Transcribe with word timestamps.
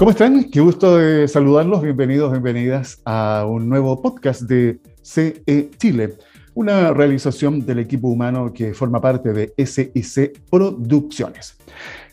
¿Cómo 0.00 0.12
están? 0.12 0.44
Qué 0.44 0.60
gusto 0.60 0.96
de 0.96 1.28
saludarlos. 1.28 1.82
Bienvenidos, 1.82 2.32
bienvenidas 2.32 3.02
a 3.04 3.44
un 3.46 3.68
nuevo 3.68 4.00
podcast 4.00 4.40
de 4.40 4.80
CE 5.02 5.68
Chile, 5.76 6.14
una 6.54 6.94
realización 6.94 7.66
del 7.66 7.80
equipo 7.80 8.08
humano 8.08 8.50
que 8.50 8.72
forma 8.72 8.98
parte 8.98 9.34
de 9.34 9.52
SIC 9.58 10.40
Producciones. 10.50 11.58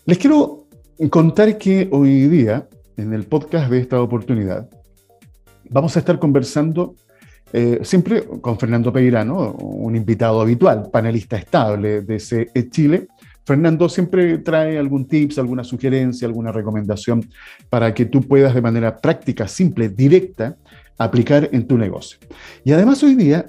Les 0.06 0.18
quiero 0.18 0.68
contar 1.10 1.58
que 1.58 1.88
hoy 1.90 2.28
día, 2.28 2.68
en 2.98 3.14
el 3.14 3.24
podcast 3.24 3.72
de 3.72 3.80
esta 3.80 4.02
oportunidad, 4.02 4.70
vamos 5.70 5.96
a 5.96 6.00
estar 6.00 6.20
conversando 6.20 6.94
eh, 7.54 7.80
siempre 7.84 8.26
con 8.42 8.60
Fernando 8.60 8.92
Peirano, 8.92 9.52
un 9.54 9.96
invitado 9.96 10.42
habitual, 10.42 10.90
panelista 10.92 11.38
estable 11.38 12.02
de 12.02 12.20
CE 12.20 12.70
Chile, 12.70 13.08
Fernando 13.48 13.88
siempre 13.88 14.40
trae 14.40 14.78
algún 14.78 15.08
tips, 15.08 15.40
alguna 15.40 15.64
sugerencia, 15.64 16.28
alguna 16.28 16.52
recomendación 16.52 17.26
para 17.70 17.94
que 17.94 18.04
tú 18.04 18.20
puedas 18.20 18.54
de 18.54 18.62
manera 18.62 18.98
práctica, 18.98 19.48
simple, 19.48 19.88
directa, 19.88 20.58
aplicar 20.98 21.48
en 21.54 21.66
tu 21.66 21.78
negocio. 21.78 22.20
Y 22.66 22.74
además 22.74 23.02
hoy 23.04 23.16
día 23.16 23.46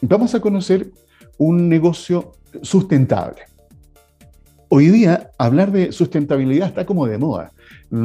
vamos 0.00 0.34
a 0.34 0.40
conocer 0.40 0.90
un 1.38 1.68
negocio 1.68 2.32
sustentable. 2.60 3.42
Hoy 4.68 4.88
día 4.88 5.30
hablar 5.38 5.70
de 5.70 5.92
sustentabilidad 5.92 6.70
está 6.70 6.84
como 6.84 7.06
de 7.06 7.16
moda. 7.16 7.52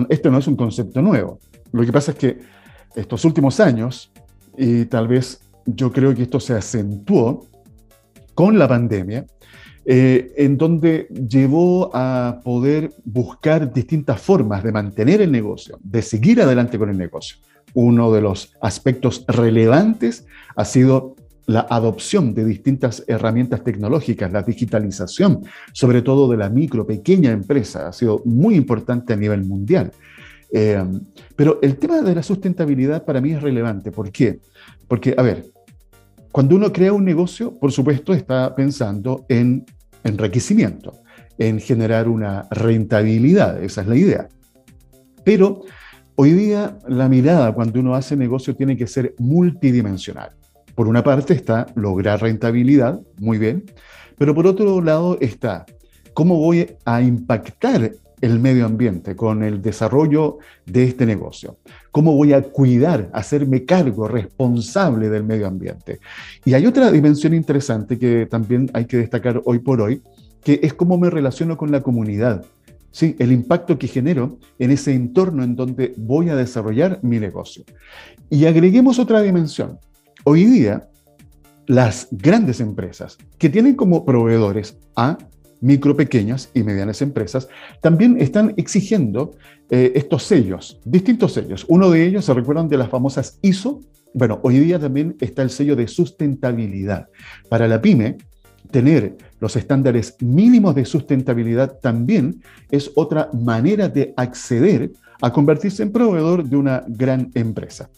Esto 0.10 0.30
no 0.30 0.38
es 0.38 0.48
un 0.48 0.56
concepto 0.56 1.02
nuevo. 1.02 1.40
Lo 1.72 1.84
que 1.84 1.92
pasa 1.92 2.12
es 2.12 2.18
que 2.20 2.38
estos 2.96 3.26
últimos 3.26 3.60
años, 3.60 4.12
y 4.56 4.86
tal 4.86 5.08
vez 5.08 5.42
yo 5.66 5.92
creo 5.92 6.14
que 6.14 6.22
esto 6.22 6.40
se 6.40 6.54
acentuó 6.54 7.48
con 8.36 8.60
la 8.60 8.68
pandemia, 8.68 9.26
eh, 9.94 10.32
en 10.38 10.58
donde 10.58 11.10
llevó 11.10 11.94
a 11.94 12.40
poder 12.46 12.94
buscar 13.04 13.74
distintas 13.74 14.22
formas 14.22 14.64
de 14.64 14.72
mantener 14.72 15.22
el 15.22 15.34
negocio, 15.34 15.78
de 15.84 16.02
seguir 16.02 16.42
adelante 16.42 16.80
con 16.80 16.90
el 16.90 16.98
negocio. 16.98 17.36
Uno 17.74 18.10
de 18.14 18.22
los 18.22 18.56
aspectos 18.62 19.26
relevantes 19.28 20.26
ha 20.56 20.64
sido 20.64 21.18
la 21.46 21.68
adopción 21.70 22.34
de 22.34 22.46
distintas 22.46 23.04
herramientas 23.06 23.66
tecnológicas, 23.66 24.32
la 24.32 24.44
digitalización, 24.44 25.42
sobre 25.74 26.02
todo 26.02 26.32
de 26.32 26.38
la 26.38 26.50
micro, 26.50 26.88
pequeña 26.88 27.32
empresa, 27.32 27.90
ha 27.90 27.92
sido 27.92 28.22
muy 28.24 28.56
importante 28.56 29.12
a 29.12 29.18
nivel 29.18 29.44
mundial. 29.44 29.92
Eh, 30.54 30.82
pero 31.36 31.60
el 31.62 31.76
tema 31.76 32.02
de 32.02 32.16
la 32.16 32.24
sustentabilidad 32.24 33.04
para 33.04 33.20
mí 33.20 33.34
es 33.34 33.42
relevante. 33.42 33.92
¿Por 33.92 34.10
qué? 34.10 34.40
Porque, 34.88 35.14
a 35.18 35.22
ver, 35.22 35.48
cuando 36.32 36.56
uno 36.56 36.72
crea 36.72 36.94
un 36.94 37.04
negocio, 37.04 37.60
por 37.60 37.74
supuesto, 37.74 38.14
está 38.14 38.56
pensando 38.56 39.26
en 39.28 39.66
enriquecimiento, 40.04 41.02
en 41.38 41.60
generar 41.60 42.08
una 42.08 42.48
rentabilidad, 42.52 43.64
esa 43.64 43.82
es 43.82 43.88
la 43.88 43.96
idea. 43.96 44.28
Pero 45.24 45.64
hoy 46.16 46.32
día 46.32 46.78
la 46.88 47.10
mirada 47.10 47.54
cuando 47.54 47.80
uno 47.80 47.96
hace 47.96 48.16
negocio 48.16 48.56
tiene 48.56 48.78
que 48.78 48.88
ser 48.88 49.16
multidimensional. 49.20 50.32
Por 50.76 50.88
una 50.88 51.04
parte 51.04 51.34
está 51.34 51.68
lograr 51.76 52.22
rentabilidad, 52.22 53.02
muy 53.20 53.38
bien, 53.38 53.66
pero 54.18 54.34
por 54.34 54.48
otro 54.48 54.82
lado 54.82 55.18
está 55.20 55.66
cómo 56.14 56.38
voy 56.38 56.76
a 56.86 57.02
impactar 57.02 57.92
el 58.22 58.40
medio 58.40 58.66
ambiente, 58.66 59.16
con 59.16 59.44
el 59.44 59.62
desarrollo 59.62 60.38
de 60.66 60.84
este 60.84 61.06
negocio? 61.06 61.58
¿Cómo 61.92 62.16
voy 62.16 62.32
a 62.32 62.42
cuidar, 62.42 63.10
hacerme 63.14 63.66
cargo 63.66 64.08
responsable 64.08 65.10
del 65.10 65.26
medio 65.26 65.48
ambiente? 65.48 66.00
Y 66.46 66.54
hay 66.54 66.66
otra 66.66 66.90
dimensión 66.90 67.34
interesante 67.34 68.00
que 68.00 68.26
también 68.28 68.70
hay 68.74 68.86
que 68.86 68.98
destacar 68.98 69.42
hoy 69.44 69.60
por 69.60 69.82
hoy, 69.82 70.02
que 70.42 70.62
es 70.64 70.74
cómo 70.74 70.98
me 70.98 71.10
relaciono 71.10 71.58
con 71.58 71.70
la 71.72 71.82
comunidad. 71.82 72.46
Sí, 72.92 73.16
el 73.20 73.32
impacto 73.32 73.78
que 73.78 73.88
genero 73.88 74.38
en 74.58 74.72
ese 74.72 74.94
entorno 74.94 75.44
en 75.44 75.56
donde 75.56 75.94
voy 75.98 76.30
a 76.30 76.36
desarrollar 76.36 77.00
mi 77.02 77.20
negocio. 77.20 77.64
Y 78.30 78.46
agreguemos 78.46 78.98
otra 78.98 79.22
dimensión. 79.22 79.78
Hoy 80.24 80.46
día, 80.46 80.88
las 81.68 82.08
grandes 82.12 82.62
empresas 82.62 83.18
que 83.38 83.50
tienen 83.50 83.76
como 83.76 84.06
proveedores 84.06 84.78
a 84.96 85.18
micro, 85.62 85.96
pequeñas 85.96 86.50
y 86.54 86.64
medianas 86.64 87.02
empresas, 87.02 87.48
también 87.82 88.20
están 88.20 88.54
exigiendo 88.58 89.32
eh, 89.70 89.94
estos 89.96 90.24
sellos, 90.24 90.80
distintos 90.84 91.34
sellos. 91.34 91.66
Uno 91.70 91.90
de 91.90 92.06
ellos, 92.06 92.26
se 92.26 92.34
recuerdan 92.34 92.68
de 92.68 92.78
las 92.78 92.90
famosas 92.90 93.40
ISO. 93.42 93.82
Bueno, 94.14 94.40
hoy 94.44 94.60
día 94.60 94.80
también 94.80 95.16
está 95.22 95.42
el 95.42 95.50
sello 95.50 95.76
de 95.76 95.88
sustentabilidad. 95.88 97.08
Para 97.48 97.68
la 97.68 97.82
pyme, 97.82 98.18
tener 98.72 99.16
los 99.40 99.56
estándares 99.56 100.16
mínimos 100.20 100.76
de 100.76 100.86
sustentabilidad 100.86 101.80
también 101.80 102.42
es 102.70 102.92
otra 102.96 103.30
manera 103.34 103.88
de 103.88 104.14
acceder 104.18 104.92
a 105.22 105.32
convertirse 105.32 105.84
en 105.84 105.92
proveedor 105.92 106.44
de 106.44 106.58
una 106.58 106.84
gran 106.88 107.30
empresa. 107.36 107.90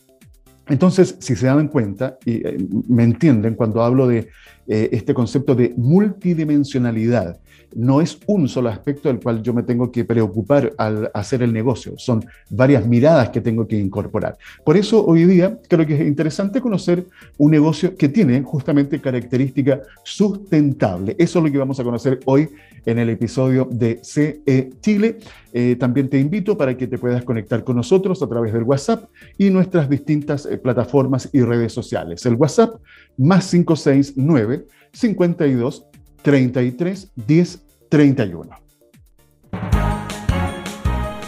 Entonces, 0.67 1.17
si 1.19 1.35
se 1.35 1.47
dan 1.47 1.67
cuenta 1.67 2.17
y 2.25 2.35
eh, 2.47 2.57
me 2.87 3.03
entienden 3.03 3.55
cuando 3.55 3.83
hablo 3.83 4.07
de 4.07 4.29
eh, 4.67 4.89
este 4.91 5.13
concepto 5.13 5.55
de 5.55 5.73
multidimensionalidad, 5.75 7.39
no 7.75 8.01
es 8.01 8.19
un 8.27 8.47
solo 8.47 8.69
aspecto 8.69 9.09
del 9.09 9.19
cual 9.19 9.41
yo 9.41 9.53
me 9.53 9.63
tengo 9.63 9.91
que 9.91 10.05
preocupar 10.05 10.73
al 10.77 11.09
hacer 11.13 11.43
el 11.43 11.53
negocio, 11.53 11.93
son 11.97 12.25
varias 12.49 12.87
miradas 12.87 13.29
que 13.29 13.41
tengo 13.41 13.67
que 13.67 13.77
incorporar. 13.77 14.37
Por 14.63 14.77
eso 14.77 15.05
hoy 15.05 15.25
día 15.25 15.59
creo 15.67 15.85
que 15.85 15.95
es 15.95 16.07
interesante 16.07 16.61
conocer 16.61 17.05
un 17.37 17.51
negocio 17.51 17.95
que 17.95 18.09
tiene 18.09 18.41
justamente 18.43 18.99
característica 18.99 19.81
sustentable. 20.03 21.15
Eso 21.17 21.39
es 21.39 21.45
lo 21.45 21.51
que 21.51 21.57
vamos 21.57 21.79
a 21.79 21.83
conocer 21.83 22.19
hoy 22.25 22.49
en 22.85 22.99
el 22.99 23.09
episodio 23.09 23.67
de 23.71 23.99
CE 24.03 24.71
Chile. 24.81 25.19
Eh, 25.51 25.75
también 25.79 26.09
te 26.09 26.19
invito 26.19 26.57
para 26.57 26.75
que 26.75 26.87
te 26.87 26.97
puedas 26.97 27.23
conectar 27.23 27.63
con 27.63 27.75
nosotros 27.75 28.21
a 28.21 28.27
través 28.27 28.53
del 28.53 28.63
WhatsApp 28.63 29.05
y 29.37 29.49
nuestras 29.49 29.89
distintas 29.89 30.45
eh, 30.45 30.57
plataformas 30.57 31.29
y 31.31 31.41
redes 31.41 31.73
sociales. 31.73 32.25
El 32.25 32.35
WhatsApp 32.35 32.75
más 33.17 33.49
569 33.51 34.65
52 34.93 35.85
33 36.23 37.11
10 37.15 37.61
31. 37.89 38.49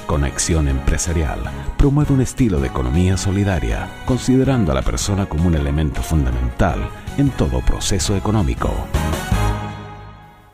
Conexión 0.07 0.69
Empresarial 0.69 1.39
promueve 1.77 2.13
un 2.13 2.21
estilo 2.21 2.61
de 2.61 2.67
economía 2.67 3.17
solidaria, 3.17 3.89
considerando 4.05 4.71
a 4.71 4.75
la 4.75 4.81
persona 4.81 5.27
como 5.27 5.47
un 5.47 5.55
elemento 5.55 6.01
fundamental 6.01 6.89
en 7.17 7.29
todo 7.31 7.59
proceso 7.59 8.15
económico. 8.15 8.71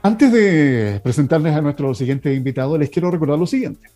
Antes 0.01 0.33
de 0.33 0.99
presentarles 1.03 1.55
a 1.55 1.61
nuestro 1.61 1.93
siguiente 1.93 2.33
invitado, 2.33 2.75
les 2.79 2.89
quiero 2.89 3.11
recordar 3.11 3.37
lo 3.37 3.45
siguiente. 3.45 3.89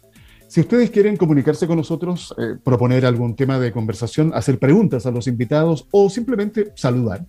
Si 0.48 0.62
ustedes 0.62 0.92
quieren 0.92 1.18
comunicarse 1.18 1.66
con 1.66 1.78
nosotros, 1.78 2.36
eh, 2.38 2.58
proponer 2.64 3.04
algún 3.08 3.36
tema 3.36 3.58
de 3.58 3.72
conversación, 3.72 4.32
hacer 4.36 4.60
preguntas 4.60 5.08
a 5.08 5.12
los 5.12 5.28
invitados 5.28 5.88
o 5.90 6.08
simplemente 6.12 6.72
saludar, 6.76 7.26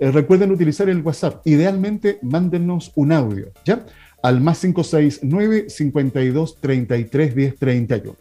eh, 0.00 0.10
recuerden 0.10 0.50
utilizar 0.50 0.88
el 0.88 1.02
WhatsApp. 1.02 1.46
Idealmente, 1.46 2.18
mándenos 2.22 2.90
un 2.96 3.12
audio, 3.12 3.52
¿ya? 3.66 3.84
Al 4.22 4.40
más 4.40 4.60
569 4.60 5.68
52 5.68 6.60
33 6.60 7.34
10 7.34 7.56
31. 7.58 8.16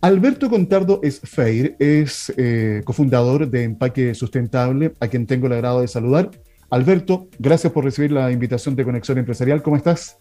Alberto 0.00 0.48
Contardo 0.48 1.00
es 1.02 1.20
FEIR, 1.20 1.76
es 1.78 2.32
eh, 2.36 2.82
cofundador 2.84 3.50
de 3.50 3.64
Empaque 3.64 4.14
Sustentable, 4.14 4.92
a 5.00 5.08
quien 5.08 5.26
tengo 5.26 5.48
el 5.48 5.52
agrado 5.54 5.80
de 5.80 5.88
saludar. 5.88 6.30
Alberto, 6.70 7.28
gracias 7.38 7.72
por 7.72 7.84
recibir 7.84 8.12
la 8.12 8.30
invitación 8.30 8.74
de 8.76 8.84
Conexión 8.84 9.18
Empresarial. 9.18 9.62
¿Cómo 9.62 9.76
estás? 9.76 10.18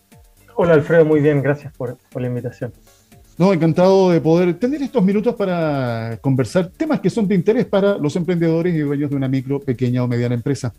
Hola 0.55 0.73
Alfredo, 0.73 1.05
muy 1.05 1.21
bien, 1.21 1.41
gracias 1.41 1.73
por 1.77 1.97
la 2.13 2.27
invitación. 2.27 2.73
No, 3.37 3.53
encantado 3.53 4.11
de 4.11 4.21
poder 4.21 4.53
tener 4.59 4.81
estos 4.81 5.03
minutos 5.03 5.35
para 5.35 6.19
conversar 6.21 6.69
temas 6.69 6.99
que 6.99 7.09
son 7.09 7.27
de 7.27 7.35
interés 7.35 7.65
para 7.65 7.97
los 7.97 8.15
emprendedores 8.15 8.75
y 8.75 8.79
dueños 8.79 9.09
de 9.09 9.15
una 9.15 9.27
micro, 9.27 9.59
pequeña 9.59 10.03
o 10.03 10.07
mediana 10.07 10.35
empresa. 10.35 10.73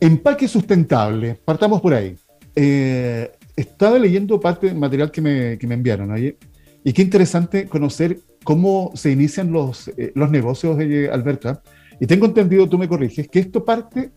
Empaque 0.00 0.48
sustentable, 0.48 1.38
partamos 1.44 1.80
por 1.80 1.94
ahí. 1.94 2.16
Eh, 2.56 3.30
estaba 3.56 3.98
leyendo 3.98 4.40
parte 4.40 4.68
del 4.68 4.76
material 4.76 5.10
que 5.10 5.20
me, 5.20 5.58
que 5.58 5.66
me 5.66 5.74
enviaron 5.74 6.12
ayer 6.12 6.36
y 6.84 6.92
qué 6.92 7.02
interesante 7.02 7.66
conocer 7.66 8.18
cómo 8.42 8.92
se 8.94 9.10
inician 9.10 9.52
los, 9.52 9.88
eh, 9.88 10.12
los 10.14 10.30
negocios, 10.30 10.78
de 10.78 11.10
Alberto. 11.10 11.50
¿ah? 11.50 11.62
Y 12.00 12.06
tengo 12.06 12.26
entendido, 12.26 12.68
tú 12.68 12.78
me 12.78 12.88
corriges, 12.88 13.28
que 13.28 13.38
esto 13.38 13.64
parte 13.64 14.10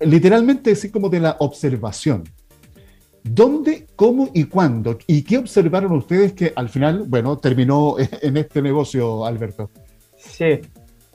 literalmente 0.00 0.72
así 0.72 0.90
como 0.90 1.08
de 1.08 1.20
la 1.20 1.36
observación. 1.40 2.24
¿Dónde, 3.28 3.86
cómo 3.96 4.30
y 4.34 4.44
cuándo? 4.44 4.98
¿Y 5.06 5.22
qué 5.22 5.38
observaron 5.38 5.92
ustedes 5.92 6.32
que 6.32 6.52
al 6.54 6.68
final, 6.68 7.04
bueno, 7.08 7.36
terminó 7.38 7.96
en 8.22 8.36
este 8.36 8.62
negocio, 8.62 9.26
Alberto? 9.26 9.70
Sí. 10.16 10.60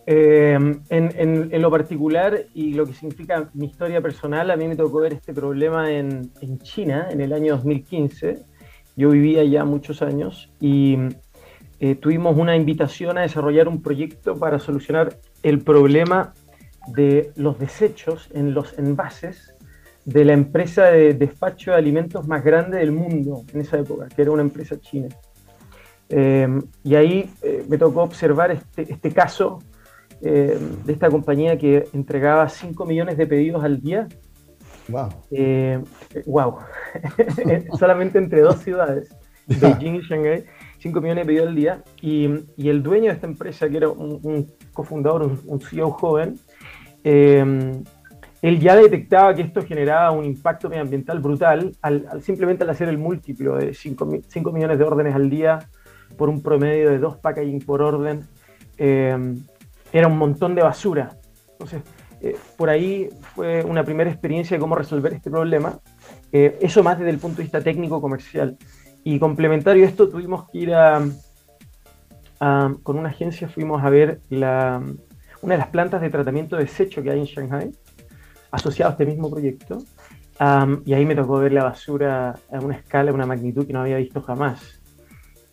Em, 0.05 0.81
en, 0.89 1.61
lo 1.61 1.71
particular 1.71 2.47
y 2.53 2.73
lo 2.73 2.85
que 2.85 2.93
significa 2.93 3.49
mi 3.53 3.67
historia 3.67 4.01
personal, 4.01 4.51
a 4.51 4.57
mí 4.57 4.67
me 4.67 4.75
tocó 4.75 4.99
ver 4.99 5.13
este 5.13 5.33
problema 5.33 5.91
en, 5.91 6.31
China 6.63 7.07
en 7.09 7.21
el 7.21 7.31
año 7.31 7.53
2015. 7.53 8.39
Yo 8.97 9.11
vivía 9.11 9.43
ya 9.45 9.63
muchos 9.63 10.01
años 10.01 10.51
y 10.59 10.97
eh, 11.79 11.95
tuvimos 11.95 12.35
una 12.37 12.57
invitación 12.57 13.17
a 13.17 13.21
desarrollar 13.21 13.67
un 13.69 13.81
proyecto 13.81 14.35
para 14.37 14.59
solucionar 14.59 15.17
el 15.43 15.59
problema 15.59 16.33
de 16.87 17.31
los 17.35 17.57
desechos 17.57 18.27
en 18.33 18.53
los 18.53 18.77
envases 18.77 19.55
de 20.05 20.25
la 20.25 20.33
empresa 20.33 20.85
de 20.85 21.13
despacho 21.13 21.71
de 21.71 21.77
alimentos 21.77 22.27
más 22.27 22.43
grande 22.43 22.79
del 22.79 22.91
mundo 22.91 23.43
en 23.53 23.61
esa 23.61 23.77
época, 23.79 24.07
que 24.07 24.21
era 24.21 24.31
una 24.31 24.41
empresa 24.41 24.79
china. 24.79 25.09
Em, 26.09 26.61
y 26.83 26.95
ahí 26.95 27.29
eh, 27.41 27.63
me 27.69 27.77
tocó 27.77 28.03
observar 28.03 28.51
este, 28.51 28.91
este 28.91 29.11
caso 29.11 29.59
em, 30.21 30.83
de 30.83 30.93
esta 30.93 31.09
compañía 31.09 31.57
que 31.57 31.87
entregaba 31.93 32.49
5 32.49 32.85
millones 32.85 33.17
de 33.17 33.27
pedidos 33.27 33.63
al 33.63 33.79
día. 33.79 34.07
¡Wow! 34.89 35.09
¡Wow! 36.25 36.57
Solamente 37.79 38.17
entre 38.17 38.41
dos 38.41 38.57
ciudades, 38.59 39.15
Beijing 39.47 39.95
y 39.95 40.01
Shanghai, 40.01 40.43
5 40.79 40.99
millones 40.99 41.25
de 41.25 41.27
pedidos 41.27 41.47
al 41.47 41.55
día. 41.55 41.83
Y, 42.01 42.27
y, 42.57 42.69
el 42.69 42.83
dueño 42.83 43.05
de 43.05 43.13
esta 43.13 43.27
empresa, 43.27 43.69
que 43.69 43.77
era 43.77 43.87
un, 43.87 44.51
cofundador, 44.73 45.37
un, 45.45 45.61
CEO 45.61 45.91
joven, 45.91 46.37
em, 47.03 47.83
él 48.41 48.59
ya 48.59 48.75
detectaba 48.75 49.35
que 49.35 49.43
esto 49.43 49.61
generaba 49.61 50.11
un 50.11 50.25
impacto 50.25 50.67
medioambiental 50.67 51.19
brutal 51.19 51.75
al, 51.81 52.21
simplemente 52.21 52.63
al 52.63 52.71
hacer 52.71 52.89
el 52.89 52.97
múltiplo 52.97 53.55
de 53.55 53.73
5, 53.73 54.05
millones 54.51 54.79
de 54.79 54.83
órdenes 54.83 55.13
al 55.13 55.29
día 55.29 55.59
por 56.17 56.27
un 56.27 56.41
promedio 56.41 56.89
de 56.89 56.97
dos 56.97 57.17
packaging 57.17 57.59
por 57.59 57.83
orden. 57.83 58.27
Eh, 58.77 59.35
era 59.93 60.07
un 60.07 60.17
montón 60.17 60.55
de 60.55 60.63
basura. 60.63 61.17
Entonces, 61.51 61.83
eh, 62.19 62.35
por 62.57 62.69
ahí 62.69 63.09
fue 63.35 63.63
una 63.63 63.83
primera 63.83 64.09
experiencia 64.09 64.57
de 64.57 64.61
cómo 64.61 64.75
resolver 64.75 65.13
este 65.13 65.29
problema. 65.29 65.79
Eh, 66.31 66.57
eso 66.61 66.81
más 66.81 66.97
desde 66.97 67.11
el 67.11 67.19
punto 67.19 67.37
de 67.37 67.43
vista 67.43 67.61
técnico-comercial. 67.61 68.57
Y 69.03 69.19
complementario 69.19 69.85
a 69.85 69.87
esto, 69.87 70.09
tuvimos 70.09 70.49
que 70.49 70.57
ir 70.57 70.73
a, 70.73 71.01
con 72.81 72.97
una 72.97 73.09
agencia, 73.09 73.47
fuimos 73.47 73.83
a 73.83 73.89
ver 73.91 74.19
una 74.31 74.83
de 75.41 75.57
las 75.57 75.67
plantas 75.67 76.01
de 76.01 76.09
tratamiento 76.09 76.55
de 76.55 76.63
desecho 76.63 77.03
que 77.03 77.11
hay 77.11 77.19
en 77.19 77.25
Shanghai 77.25 77.71
asociado 78.51 78.89
a 78.89 78.93
este 78.93 79.05
mismo 79.05 79.29
proyecto. 79.29 79.83
y 80.85 80.93
ahí 80.93 81.05
me 81.05 81.15
tocó 81.15 81.39
ver 81.39 81.53
la 81.53 81.63
basura 81.63 82.35
a 82.51 82.59
una 82.59 82.75
escala, 82.75 83.11
a 83.11 83.13
una 83.13 83.25
magnitud 83.25 83.65
que 83.65 83.73
no 83.73 83.81
había 83.81 83.97
visto 83.97 84.21
jamás. 84.21 84.81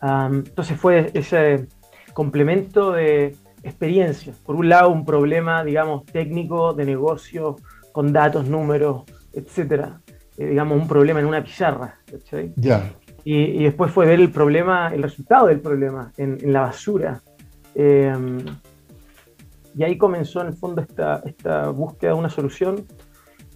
entonces 0.03 0.77
fue 0.79 1.11
ese 1.15 1.67
complemento 2.13 2.93
de 2.93 3.37
experiencias. 3.63 4.37
Por 4.39 4.57
un 4.57 4.69
lado, 4.69 4.91
un 4.91 5.05
problema, 5.05 5.65
digamos, 5.65 6.05
técnico 6.07 6.73
de 6.75 6.85
negocio, 6.85 7.57
con 7.93 8.13
datos, 8.13 8.49
números, 8.49 9.03
etcétera. 9.33 10.01
Eh, 10.37 10.47
digamos, 10.47 10.81
un 10.81 10.89
problema 10.89 11.21
en 11.21 11.27
una 11.27 11.43
pizarra. 11.43 11.99
Ya. 12.57 12.93
Y, 13.25 13.65
después 13.65 13.93
fue 13.93 14.07
ver 14.07 14.21
el 14.21 14.31
problema, 14.31 14.89
el 14.95 15.03
resultado 15.03 15.49
del 15.49 15.61
problema 15.61 16.13
en, 16.17 16.53
la 16.53 16.61
basura. 16.63 17.21
Em, 17.75 18.39
y 19.79 19.85
ahí 19.85 19.97
comenzó 19.97 20.41
en 20.41 20.49
el 20.49 20.55
fondo 20.55 20.83
esta, 20.83 21.23
esta 21.25 21.71
búsqueda 21.71 22.13
de 22.13 22.19
una 22.19 22.29
solución 22.29 22.85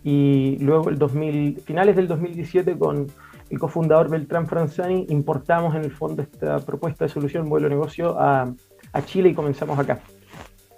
y 0.04 0.56
luego 0.60 0.88
el 0.88 0.96
2000, 0.96 1.62
finales 1.64 1.96
del 1.96 2.06
2017 2.06 2.78
con 2.78 3.08
el 3.50 3.58
cofundador 3.58 4.08
Beltrán 4.08 4.46
Franzani 4.46 5.06
importamos 5.08 5.74
en 5.74 5.82
el 5.82 5.90
fondo 5.90 6.22
esta 6.22 6.60
propuesta 6.60 7.06
de 7.06 7.08
solución 7.10 7.48
vuelo 7.48 7.68
negocio 7.68 8.16
a, 8.20 8.54
a 8.92 9.04
Chile 9.04 9.30
y 9.30 9.34
comenzamos 9.34 9.76
acá. 9.76 10.00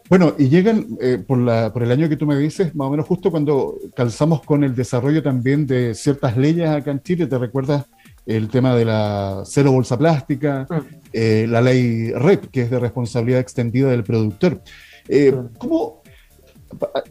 Bueno, 0.08 0.34
y 0.38 0.48
llegan 0.48 0.86
eh, 1.00 1.22
por, 1.26 1.36
la, 1.36 1.70
por 1.72 1.82
el 1.82 1.92
año 1.92 2.08
que 2.08 2.16
tú 2.16 2.26
me 2.26 2.36
dices, 2.38 2.74
más 2.74 2.88
o 2.88 2.90
menos 2.90 3.06
justo 3.06 3.30
cuando 3.30 3.76
calzamos 3.94 4.42
con 4.42 4.64
el 4.64 4.74
desarrollo 4.74 5.22
también 5.22 5.66
de 5.66 5.94
ciertas 5.94 6.38
leyes 6.38 6.70
acá 6.70 6.90
en 6.90 7.02
Chile, 7.02 7.26
¿te 7.26 7.38
recuerdas 7.38 7.84
el 8.24 8.48
tema 8.48 8.74
de 8.74 8.86
la 8.86 9.42
cero 9.44 9.72
bolsa 9.72 9.98
plástica, 9.98 10.66
mm. 10.70 10.74
eh, 11.12 11.46
la 11.46 11.60
ley 11.60 12.12
REP, 12.12 12.46
que 12.50 12.62
es 12.62 12.70
de 12.70 12.78
responsabilidad 12.78 13.40
extendida 13.40 13.90
del 13.90 14.04
productor? 14.04 14.62
Eh, 15.08 15.34
¿Cómo, 15.58 16.02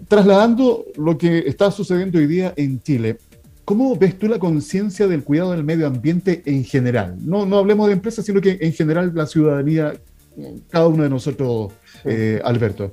trasladando 0.07 0.85
lo 0.97 1.17
que 1.17 1.39
está 1.39 1.71
sucediendo 1.71 2.17
hoy 2.17 2.27
día 2.27 2.53
en 2.55 2.81
Chile, 2.81 3.17
¿cómo 3.65 3.95
ves 3.95 4.17
tú 4.17 4.27
la 4.27 4.39
conciencia 4.39 5.07
del 5.07 5.23
cuidado 5.23 5.51
del 5.51 5.63
medio 5.63 5.87
ambiente 5.87 6.41
en 6.45 6.63
general? 6.63 7.15
No, 7.19 7.45
no 7.45 7.57
hablemos 7.57 7.87
de 7.87 7.93
empresas, 7.93 8.25
sino 8.25 8.41
que 8.41 8.57
en 8.61 8.73
general 8.73 9.11
la 9.13 9.25
ciudadanía, 9.25 9.93
cada 10.69 10.87
uno 10.87 11.03
de 11.03 11.09
nosotros, 11.09 11.73
eh, 12.03 12.41
Alberto. 12.43 12.91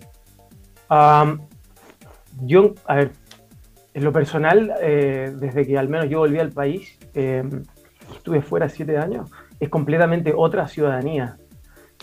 yo, 2.42 2.74
a 2.86 2.94
ver, 2.96 3.12
en 3.94 4.04
lo 4.04 4.12
personal, 4.12 4.72
eh, 4.82 5.32
desde 5.36 5.66
que 5.66 5.76
al 5.78 5.88
menos 5.88 6.08
yo 6.08 6.18
volví 6.18 6.38
al 6.38 6.50
país, 6.50 6.96
estuve 7.12 8.42
fuera 8.42 8.68
siete 8.68 8.96
años, 8.98 9.30
es 9.58 9.68
completamente 9.68 10.32
otra 10.36 10.68
ciudadanía. 10.68 11.36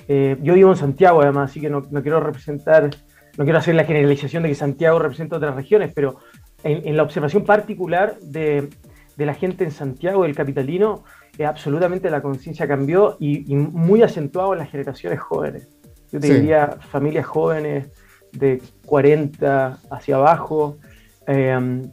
Eh, 0.07 0.37
yo 0.41 0.53
vivo 0.53 0.71
en 0.71 0.77
Santiago, 0.77 1.21
además, 1.21 1.51
así 1.51 1.59
que 1.59 1.69
no, 1.69 1.83
quiero 1.83 2.19
representar, 2.19 2.89
no 3.37 3.43
quiero 3.43 3.59
hacer 3.59 3.75
la 3.75 3.83
generalización 3.83 4.43
de 4.43 4.49
que 4.49 4.55
Santiago 4.55 4.99
representa 4.99 5.37
otras 5.37 5.55
regiones, 5.55 5.91
pero 5.93 6.19
en, 6.63 6.95
la 6.95 7.03
observación 7.03 7.43
particular 7.43 8.17
de, 8.19 8.69
la 9.17 9.33
gente 9.33 9.63
en 9.63 9.71
Santiago, 9.71 10.23
del 10.23 10.35
capitalino, 10.35 11.03
eh, 11.37 11.45
absolutamente 11.45 12.09
la 12.09 12.21
conciencia 12.21 12.67
cambió 12.67 13.17
y, 13.19 13.53
muy 13.55 14.01
acentuado 14.01 14.53
en 14.53 14.59
las 14.59 14.71
generaciones 14.71 15.19
jóvenes. 15.19 15.67
Yo 16.11 16.19
te 16.21 16.33
diría 16.33 16.77
familias 16.79 17.25
jóvenes 17.25 17.91
de 18.31 18.61
40 18.85 19.79
hacia 19.91 20.15
abajo, 20.15 20.77
em, 21.27 21.91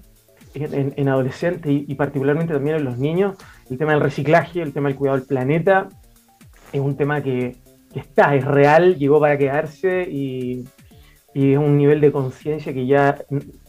en, 0.55 1.09
adolescentes 1.09 1.71
y, 1.71 1.85
y, 1.89 1.95
particularmente 1.97 2.55
también 2.55 2.77
en 2.77 2.85
los 2.85 2.97
niños, 2.97 3.37
el 3.69 3.77
tema 3.77 3.91
del 3.93 4.03
reciclaje, 4.03 4.63
el 4.63 4.73
tema 4.73 4.89
del 4.89 4.97
cuidado 4.97 5.19
del 5.19 5.27
planeta, 5.27 5.89
es 6.73 6.81
un 6.81 6.97
tema 6.97 7.21
que, 7.21 7.57
que 7.95 8.01
está, 8.01 8.35
es 8.35 8.45
real, 8.45 8.97
llegó 8.97 9.21
para 9.21 9.39
quedarse 9.39 10.03
y, 10.03 10.65
es 11.33 11.59
un 11.59 11.79
nivel 11.79 12.01
de 12.01 12.13
conciencia 12.13 12.73
que 12.73 12.87
ya 12.87 13.25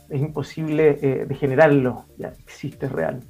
es 0.10 0.22
imposible 0.22 1.00
eh, 1.01 1.25
de 1.27 1.36
generarlo, 1.36 2.06
ya 2.18 2.33
existe, 2.45 2.88
es 2.88 2.92
real. 2.92 3.22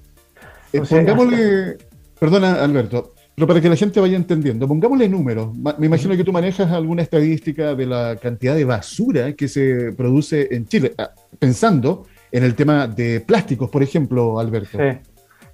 Eh, 0.73 0.81
pongámosle, 0.89 1.77
perdona 2.19 2.63
Alberto, 2.63 3.13
pero 3.33 3.47
para 3.47 3.61
que 3.61 3.69
la 3.69 3.75
gente 3.75 3.99
vaya 3.99 4.17
entendiendo, 4.17 4.67
pongámosle 4.67 5.07
números. 5.07 5.55
Me 5.77 5.85
imagino 5.85 6.17
que 6.17 6.23
tú 6.23 6.33
manejas 6.33 6.71
alguna 6.71 7.01
estadística 7.01 7.75
de 7.75 7.85
la 7.85 8.17
cantidad 8.21 8.55
de 8.55 8.65
basura 8.65 9.33
que 9.33 9.47
se 9.47 9.93
produce 9.93 10.47
en 10.51 10.65
Chile, 10.65 10.93
ah, 10.97 11.11
pensando 11.39 12.07
en 12.31 12.43
el 12.43 12.55
tema 12.55 12.87
de 12.87 13.21
plásticos, 13.21 13.69
por 13.69 13.83
ejemplo, 13.83 14.39
Alberto. 14.39 14.77
Sí. 14.77 14.99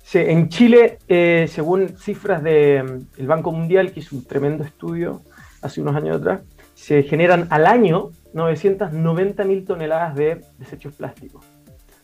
Sí, 0.03 0.17
en 0.17 0.49
Chile, 0.49 0.97
eh, 1.07 1.45
según 1.47 1.97
cifras 1.97 2.43
del 2.43 3.05
Banco 3.19 3.51
Mundial, 3.51 3.91
que 3.91 4.01
hizo 4.01 4.15
un 4.15 4.25
tremendo 4.25 4.63
estudio 4.63 5.21
hace 5.61 5.81
unos 5.81 5.95
años 5.95 6.17
atrás, 6.17 6.41
se 6.73 7.03
generan 7.03 7.47
al 7.49 7.65
año 7.67 8.11
990.000 8.33 9.65
toneladas 9.65 10.15
de 10.15 10.41
desechos 10.57 10.95
plásticos. 10.95 11.45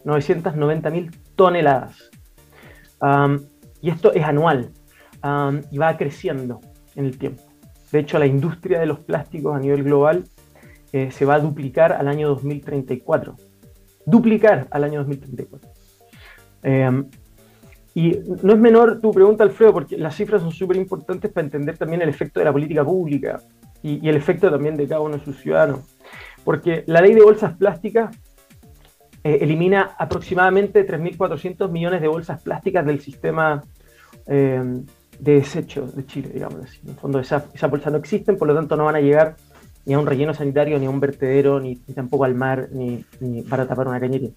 990.000 0.05 1.11
toneladas. 1.35 2.09
y 3.81 3.89
esto 3.89 4.13
es 4.13 4.23
anual 4.23 4.71
y 5.71 5.77
va 5.77 5.97
creciendo 5.97 6.61
en 6.95 7.05
el 7.05 7.17
tiempo. 7.17 7.43
De 7.91 7.99
hecho, 7.99 8.19
la 8.19 8.25
industria 8.25 8.79
de 8.79 8.85
los 8.85 8.99
plásticos 8.99 9.55
a 9.55 9.59
nivel 9.59 9.83
global 9.83 10.25
eh, 10.91 11.11
se 11.11 11.25
va 11.25 11.35
a 11.35 11.39
duplicar 11.39 11.93
al 11.93 12.07
año 12.07 12.27
2034. 12.29 13.35
Duplicar 14.05 14.67
al 14.71 14.83
año 14.83 14.99
2034. 14.99 15.69
Y 17.97 18.15
no 18.43 18.53
es 18.53 18.59
menor 18.59 19.01
tu 19.01 19.11
pregunta, 19.11 19.43
Alfredo, 19.43 19.73
porque 19.73 19.97
las 19.97 20.15
cifras 20.15 20.43
son 20.43 20.51
súper 20.51 20.77
importantes 20.77 21.31
para 21.31 21.45
entender 21.45 21.79
también 21.79 21.99
el 22.03 22.09
efecto 22.09 22.39
de 22.39 22.45
la 22.45 22.53
política 22.53 22.85
pública 22.85 23.41
y, 23.81 24.07
el 24.07 24.15
efecto 24.15 24.51
también 24.51 24.77
de 24.77 24.87
cada 24.87 25.01
uno 25.01 25.17
de 25.17 25.25
sus 25.25 25.39
ciudadanos. 25.39 25.79
Porque 26.43 26.83
la 26.85 27.01
ley 27.01 27.15
de 27.15 27.23
bolsas 27.23 27.57
plásticas 27.57 28.15
eh, 29.23 29.39
elimina 29.41 29.95
aproximadamente 29.97 30.87
3.400 30.87 31.71
millones 31.71 31.99
de 32.01 32.07
bolsas 32.07 32.39
plásticas 32.43 32.85
del 32.85 33.01
sistema 33.01 33.63
eh, 34.27 34.61
de 35.17 35.33
desechos 35.33 35.95
de 35.95 36.05
Chile, 36.05 36.29
digamos 36.31 36.65
así. 36.65 36.79
En 36.83 36.91
el 36.91 36.95
fondo, 36.97 37.19
esas 37.19 37.45
esa 37.55 37.65
bolsas 37.65 37.91
no 37.91 37.97
existen, 37.97 38.37
por 38.37 38.47
lo 38.47 38.53
tanto 38.53 38.75
no 38.75 38.85
van 38.85 38.97
a 38.97 39.01
llegar 39.01 39.37
ni 39.87 39.95
a 39.95 39.99
un 39.99 40.05
relleno 40.05 40.35
sanitario, 40.35 40.77
ni 40.77 40.85
a 40.85 40.91
un 40.91 40.99
vertedero, 40.99 41.59
ni, 41.59 41.77
tampoco 41.77 42.25
al 42.25 42.35
mar, 42.35 42.69
ni, 42.71 43.03
para 43.49 43.65
tapar 43.65 43.87
una 43.87 43.99
cañería. 43.99 44.29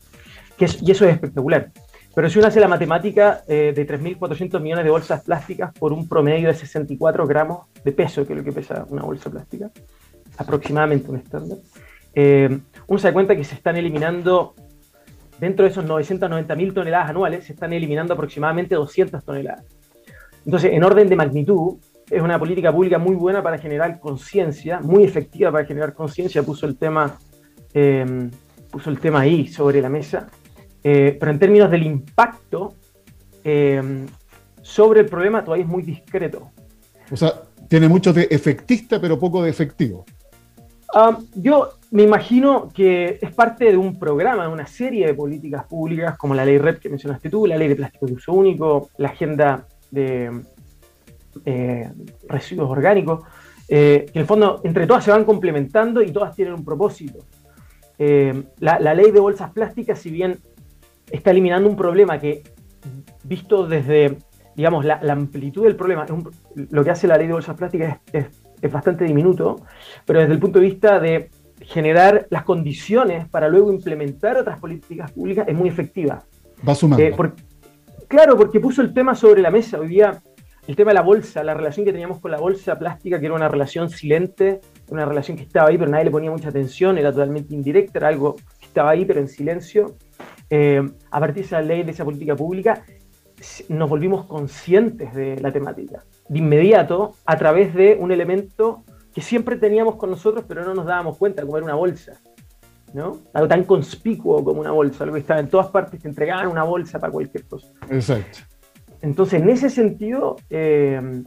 Que 0.57 0.65
y 0.81 0.91
eso 0.93 1.05
es 1.05 1.13
espectacular. 1.13 1.71
Pero 2.15 2.29
si 2.29 2.39
uno 2.39 2.49
hace 2.49 2.59
la 2.61 2.69
matemática 2.69 3.43
eh, 3.47 3.73
de 3.75 3.87
3.400 3.87 4.61
millones 4.61 4.85
de 4.85 4.91
bolsas 4.91 5.23
plásticas 5.23 5.73
por 5.73 5.93
un 5.93 6.09
promedio 6.09 6.49
de 6.49 6.55
64 6.55 7.27
gramos 7.27 7.67
de 7.85 7.93
peso, 7.93 8.27
que 8.27 8.33
es 8.33 8.39
lo 8.39 8.45
que 8.45 8.53
pesa 8.53 8.85
una 8.89 9.03
bolsa 9.03 9.31
plástica, 9.31 9.71
aproximadamente 10.37 11.09
un 11.09 11.17
estándar, 11.17 11.59
eh, 12.13 12.59
uno 12.89 12.99
se 12.99 13.09
da 13.09 13.13
cuenta 13.13 13.37
que 13.37 13.45
se 13.45 13.55
están 13.55 13.77
eliminando, 13.77 14.55
dentro 15.39 15.65
de 15.65 15.71
esos 15.71 15.85
990.000 15.85 16.75
toneladas 16.75 17.11
anuales, 17.11 17.45
se 17.45 17.53
están 17.53 17.73
eliminando 17.73 18.15
aproximadamente 18.15 18.75
200 18.75 19.25
toneladas. 19.25 19.65
Entonces, 20.45 20.73
en 20.73 20.83
orden 20.83 21.09
de 21.09 21.15
magnitud, 21.15 21.77
es 22.11 22.21
una 22.21 22.41
política 22.41 22.73
pública 22.73 22.99
muy 22.99 23.15
buena 23.15 23.41
para 23.41 23.57
generar 23.59 24.01
conciencia, 24.01 24.81
muy 24.81 25.05
efectiva 25.05 25.53
para 25.53 25.65
generar 25.65 25.95
conciencia, 25.95 26.43
puso 26.43 26.67
el 26.67 26.77
tema... 26.77 27.19
Eh, 27.73 28.29
puso 28.69 28.89
el 28.89 29.01
tema 29.01 29.21
ahí 29.21 29.49
sobre 29.49 29.81
la 29.81 29.89
mesa 29.89 30.29
eh, 30.83 31.17
pero 31.19 31.33
en 31.33 31.39
términos 31.39 31.71
del 31.71 31.83
impacto 31.85 32.75
eh, 33.45 34.07
sobre 34.63 35.01
el 35.01 35.07
problema 35.07 35.45
todavía 35.45 35.65
es 35.65 35.71
muy 35.71 35.83
discreto. 35.83 36.51
O 37.11 37.17
sea, 37.17 37.35
tiene 37.69 37.89
mucho 37.89 38.13
de 38.13 38.29
efectista, 38.31 39.01
pero 39.01 39.19
poco 39.19 39.43
de 39.43 39.51
efectivo. 39.51 40.05
Ah, 40.95 41.19
yo 41.35 41.71
me 41.93 42.03
imagino 42.03 42.69
que 42.75 43.19
es 43.21 43.33
parte 43.33 43.67
de 43.67 43.77
un 43.77 43.99
programa, 43.99 44.45
de 44.45 44.53
una 44.53 44.67
serie 44.67 45.07
de 45.07 45.15
políticas 45.15 45.65
públicas, 45.67 46.17
como 46.17 46.35
la 46.35 46.45
ley 46.45 46.59
REP 46.59 46.81
que 46.81 46.89
mencionaste 46.89 47.31
tú, 47.31 47.47
la 47.47 47.57
ley 47.57 47.69
de 47.69 47.77
plástico 47.77 48.07
de 48.07 48.15
uso 48.15 48.33
único, 48.33 48.91
la 48.97 49.09
agenda 49.09 49.67
de, 49.91 50.43
residuos 52.29 52.71
orgánicos, 52.71 53.25
que 53.69 54.11
en 54.13 54.21
el 54.21 54.27
fondo 54.27 54.61
entre 54.65 54.87
todas 54.87 55.05
se 55.05 55.13
van 55.13 55.25
complementando 55.25 56.03
y 56.03 56.11
todas 56.11 56.35
tienen 56.35 56.55
un 56.55 56.65
propósito. 56.65 57.21
La, 58.59 58.95
ley 58.95 59.13
de 59.13 59.21
bolsas 59.21 59.53
plásticas, 59.53 60.01
si 60.01 60.11
bien 60.11 60.39
está 61.11 61.31
eliminando 61.31 61.69
un 61.69 61.77
problema 61.77 62.19
que, 62.19 62.43
visto 63.25 63.67
desde, 63.67 64.19
digamos, 64.55 64.85
la, 64.85 65.01
amplitud 65.09 65.65
del 65.65 65.77
problema, 65.77 66.07
lo 66.55 66.85
que 66.85 66.91
hace 66.91 67.07
la 67.07 67.17
ley 67.17 67.27
de 67.27 67.33
bolsas 67.33 67.57
plásticas 67.57 67.99
es, 68.13 68.27
bastante 68.71 69.05
diminuto, 69.05 69.57
pero 70.05 70.21
desde 70.21 70.35
el 70.35 70.39
punto 70.39 70.59
de 70.59 70.67
vista 70.67 71.01
de 71.01 71.31
generar 71.63 72.27
las 72.31 72.45
condiciones 72.45 73.27
para 73.29 73.49
luego 73.49 73.73
implementar 73.73 74.37
otras 74.37 74.61
políticas 74.61 75.13
públicas 75.13 75.49
es 75.49 75.55
muy 75.55 75.69
efectiva. 75.69 76.23
Va 76.67 76.75
sumando. 76.75 77.03
Eh, 77.03 77.15
claro, 78.07 78.37
porque 78.37 78.61
puso 78.61 78.83
el 78.83 78.93
tema 78.93 79.15
sobre 79.15 79.41
la 79.41 79.51
mesa. 79.51 79.81
Hoy 79.81 79.89
día, 79.89 80.23
el 80.67 80.77
tema 80.77 80.91
de 80.91 80.95
la 80.95 81.03
bolsa, 81.03 81.43
la 81.43 81.55
relación 81.55 81.87
que 81.87 81.93
teníamos 81.93 82.21
con 82.21 82.31
la 82.31 82.39
bolsa 82.39 82.79
plástica, 82.79 83.19
que 83.19 83.27
era 83.27 83.35
una 83.35 83.49
relación 83.49 83.89
silente, 83.89 84.61
una 84.89 85.07
relación 85.07 85.37
que 85.37 85.45
estaba 85.45 85.69
ahí, 85.69 85.79
pero 85.79 85.91
nadie 85.91 86.05
le 86.05 86.11
ponía 86.11 86.31
mucha 86.31 86.51
atención, 86.51 86.99
era 86.99 87.13
totalmente 87.13 87.55
indirecta, 87.55 87.99
era 87.99 88.09
algo 88.09 88.37
que 88.37 88.67
estaba 88.67 88.91
ahí, 88.91 89.07
pero 89.07 89.21
en 89.21 89.29
silencio. 89.29 89.97
Eh, 90.51 90.83
a 91.11 91.21
partir 91.21 91.43
de 91.43 91.47
esa 91.47 91.63
ley, 91.63 91.85
de 91.85 91.93
esa 91.93 92.05
política 92.05 92.35
pública, 92.35 92.85
nos 93.69 93.89
volvimos 93.89 94.27
conscientes 94.27 95.15
de 95.15 95.41
la 95.41 95.53
temática, 95.53 96.05
de 96.29 96.39
inmediato, 96.39 97.15
a 97.25 97.39
través 97.39 97.73
de 97.75 97.97
un 97.99 98.11
elemento 98.11 98.83
que 99.15 99.21
siempre 99.23 99.57
teníamos 99.57 99.97
con 99.97 100.11
nosotros, 100.11 100.45
pero 100.47 100.65
no 100.65 100.75
nos 100.75 100.87
dábamos 100.87 101.17
cuenta, 101.17 101.43
como 101.43 101.57
era 101.57 101.65
una 101.65 101.75
bolsa. 101.75 102.21
¿no? 102.93 103.19
Algo 103.33 103.49
tan 103.49 103.65
conspicuo 103.65 104.45
como 104.45 104.61
una 104.61 104.73
bolsa, 104.73 105.05
algo 105.05 105.15
que 105.15 105.21
estaba 105.21 105.41
en 105.41 105.49
todas 105.49 105.69
partes, 105.69 106.01
te 106.01 106.09
entregaban 106.09 106.49
una 106.49 106.65
bolsa 106.65 106.99
para 106.99 107.13
cualquier 107.13 107.45
cosa. 107.45 107.69
Exacto. 107.89 108.41
Entonces, 109.01 109.41
en 109.41 109.49
ese 109.49 109.71
sentido, 109.71 110.37
eh, 110.51 111.23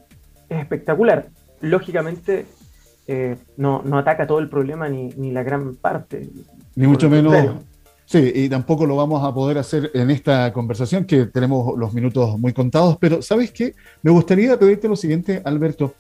es 0.50 0.60
espectacular. 0.60 1.30
Lógicamente, 1.62 2.46
eh, 3.08 3.38
no, 3.58 3.82
no, 3.84 3.98
ataca 3.98 4.28
todo 4.28 4.40
el 4.40 4.50
problema 4.50 4.90
ni, 4.90 5.10
ni 5.16 5.32
la 5.32 5.44
gran 5.44 5.76
parte. 5.76 6.30
Ni 6.76 6.88
mucho 6.88 7.10
menos 7.10 7.56
Sí, 8.06 8.32
y 8.36 8.50
tampoco 8.50 8.86
lo 8.86 8.96
vamos 8.96 9.24
a 9.24 9.34
poder 9.34 9.58
hacer 9.58 9.90
en 9.94 10.10
esta 10.12 10.52
conversación, 10.52 11.06
que 11.06 11.26
tenemos 11.28 11.78
los 11.78 11.94
minutos 11.94 12.38
muy 12.38 12.54
contados, 12.54 12.98
pero 13.00 13.22
¿sabes 13.22 13.52
qué? 13.52 13.74
Me 14.02 14.12
gustaría 14.12 14.60
pedirte 14.60 14.88
lo 14.88 14.96
siguiente, 14.96 15.42
Alberto. 15.44 15.96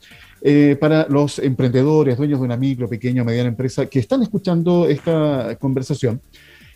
Eh, 0.45 0.75
para 0.77 1.07
los 1.07 1.39
emprendedores, 1.39 2.17
dueños 2.17 2.39
de 2.39 2.45
una 2.45 2.57
micro, 2.57 2.89
pequeña 2.89 3.21
o 3.21 3.25
mediana 3.25 3.47
empresa 3.47 3.85
que 3.85 3.99
están 3.99 4.21
escuchando 4.23 4.89
esta 4.89 5.55
conversación, 5.57 6.19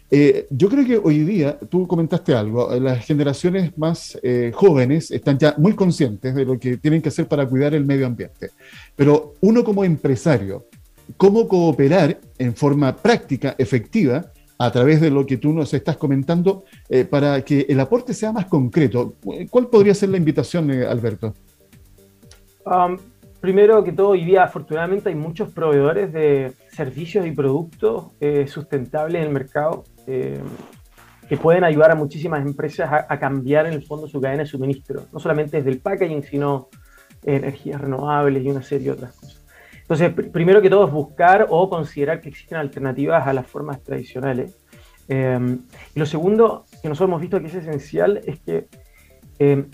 eh, 0.10 0.48
yo 0.50 0.70
creo 0.70 0.86
que 0.86 0.98
hoy 0.98 1.20
día, 1.26 1.60
tú 1.70 1.86
comentaste 1.86 2.34
algo, 2.34 2.74
las 2.80 3.06
generaciones 3.06 3.78
más 3.78 4.18
eh, 4.24 4.52
jóvenes 4.56 5.12
están 5.12 5.38
ya 5.38 5.54
muy 5.58 5.74
conscientes 5.74 6.34
de 6.34 6.46
lo 6.46 6.58
que 6.58 6.78
tienen 6.78 7.02
que 7.02 7.10
hacer 7.10 7.28
para 7.28 7.46
cuidar 7.46 7.74
el 7.74 7.86
medio 7.86 8.08
ambiente, 8.08 8.52
pero 8.96 9.34
uno 9.42 9.66
como 9.66 9.84
empresario, 9.84 10.68
¿cómo 11.18 11.46
cooperar 11.46 12.22
en 12.38 12.56
forma 12.56 12.96
práctica, 12.96 13.54
efectiva, 13.58 14.32
a 14.58 14.72
través 14.72 15.02
de 15.02 15.12
lo 15.12 15.26
que 15.26 15.38
tú 15.38 15.54
nos 15.54 15.74
estás 15.74 15.98
comentando 15.98 16.64
eh, 16.90 17.06
para 17.06 17.42
que 17.42 17.66
el 17.70 17.80
aporte 17.80 18.14
sea 18.14 18.32
más 18.32 18.46
concreto. 18.46 19.16
¿Cuál 19.50 19.68
podría 19.68 19.94
ser 19.94 20.10
la 20.10 20.18
invitación, 20.18 20.72
eh, 20.72 20.86
Alberto? 20.86 21.34
Um, 22.66 22.98
primero 23.40 23.84
que 23.84 23.92
todo, 23.92 24.10
hoy 24.10 24.26
día 24.26 24.44
afortunadamente 24.44 25.10
hay 25.10 25.16
muchos 25.16 25.52
proveedores 25.52 26.12
de 26.12 26.54
servicios 26.72 27.26
y 27.26 27.32
productos 27.32 28.08
eh, 28.20 28.48
sustentables 28.48 29.22
en 29.22 29.28
el 29.28 29.34
mercado 29.34 29.84
que 30.08 31.36
pueden 31.36 31.66
ayudar 31.66 31.92
a 31.92 31.96
muchísimas 31.96 32.46
empresas 32.46 32.90
a, 33.10 33.20
cambiar 33.20 33.66
en 33.66 33.74
el 33.74 33.84
fondo 33.86 34.08
su 34.08 34.22
cadena 34.22 34.44
de 34.44 34.50
suministro, 34.50 35.08
no 35.12 35.20
solamente 35.20 35.58
desde 35.58 35.72
el 35.72 35.82
packaging, 35.82 36.24
sino 36.24 36.70
energías 37.22 37.82
renovables 37.82 38.46
y 38.46 38.50
una 38.50 38.62
serie 38.62 38.86
de 38.86 38.92
otras 38.94 39.14
cosas. 39.14 39.37
Entonces, 39.90 40.12
primero 40.32 40.62
que 40.62 40.70
todo 40.70 40.86
es 40.86 40.92
buscar 40.92 41.48
o 41.50 41.70
considerar 41.70 42.20
que 42.20 42.28
existen 42.28 42.58
alternativas 42.58 43.26
a 43.26 43.32
las 43.32 43.48
formas 43.48 43.82
tradicionales. 43.82 44.58
Em, 45.08 45.62
y 45.96 46.00
lo 46.00 46.06
segundo 46.06 46.66
que 46.82 46.90
nosotros 46.90 47.08
hemos 47.08 47.22
visto 47.22 47.40
que 47.40 47.48
es 47.48 47.56
esencial 47.56 48.20
es 48.26 48.38
que 48.42 48.68
em, 49.40 49.70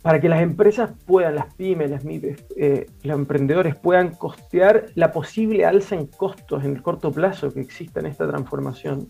para 0.00 0.22
que 0.22 0.30
las 0.30 0.40
empresas 0.40 0.92
puedan, 1.04 1.34
las 1.34 1.54
pymes, 1.54 1.90
las 1.90 2.02
MIPES, 2.02 2.46
eh, 2.56 2.86
los 3.02 3.18
emprendedores 3.18 3.76
puedan 3.76 4.12
costear 4.12 4.86
la 4.94 5.12
posible 5.12 5.66
alza 5.66 5.96
en 5.96 6.06
costos 6.06 6.64
en 6.64 6.74
el 6.74 6.82
corto 6.82 7.12
plazo 7.12 7.52
que 7.52 7.60
exista 7.60 8.00
en 8.00 8.06
esta 8.06 8.26
transformación, 8.26 9.08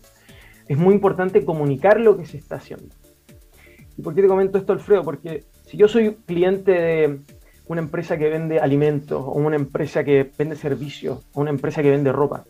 es 0.67 0.77
muy 0.77 0.93
importante 0.93 1.45
comunicar 1.45 2.01
lo 2.01 2.17
que 2.17 2.25
se 2.25 2.37
está 2.37 2.57
haciendo. 2.57 2.93
¿Y 3.97 4.01
por 4.01 4.13
qué 4.13 4.21
te 4.21 4.27
comento 4.27 4.57
esto, 4.57 4.73
Alfredo? 4.73 5.03
Porque 5.03 5.45
si 5.65 5.77
yo 5.77 5.87
soy 5.87 6.15
cliente 6.25 6.71
de, 6.71 7.19
una 7.67 7.81
empresa 7.81 8.17
que 8.17 8.29
vende 8.29 8.59
alimentos, 8.59 9.21
o 9.25 9.31
una 9.33 9.55
empresa 9.55 10.03
que 10.03 10.31
vende 10.37 10.55
servicios, 10.55 11.19
o 11.33 11.41
una 11.41 11.49
empresa 11.49 11.81
que 11.81 11.91
vende 11.91 12.11
ropa. 12.11 12.43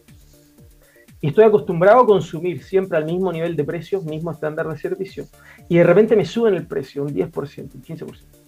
Y 1.21 1.27
estoy 1.27 1.45
acostumbrado 1.45 2.01
a 2.01 2.05
consumir 2.05 2.63
siempre 2.63 2.97
al 2.97 3.05
mismo 3.05 3.31
nivel 3.31 3.55
de 3.55 3.63
precios, 3.63 4.03
mismo 4.03 4.31
estándar 4.31 4.67
de 4.67 4.77
servicio. 4.77 5.25
Y 5.69 5.77
de 5.77 5.83
repente 5.83 6.17
me 6.17 6.25
suben 6.25 6.53
el 6.55 6.67
precio 6.67 7.03
un 7.03 7.13
10%, 7.13 7.75
un 7.75 7.81
15%. 7.81 8.43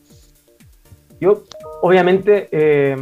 Yo, 1.22 1.44
obviamente, 1.82 2.50
eh, 2.52 2.98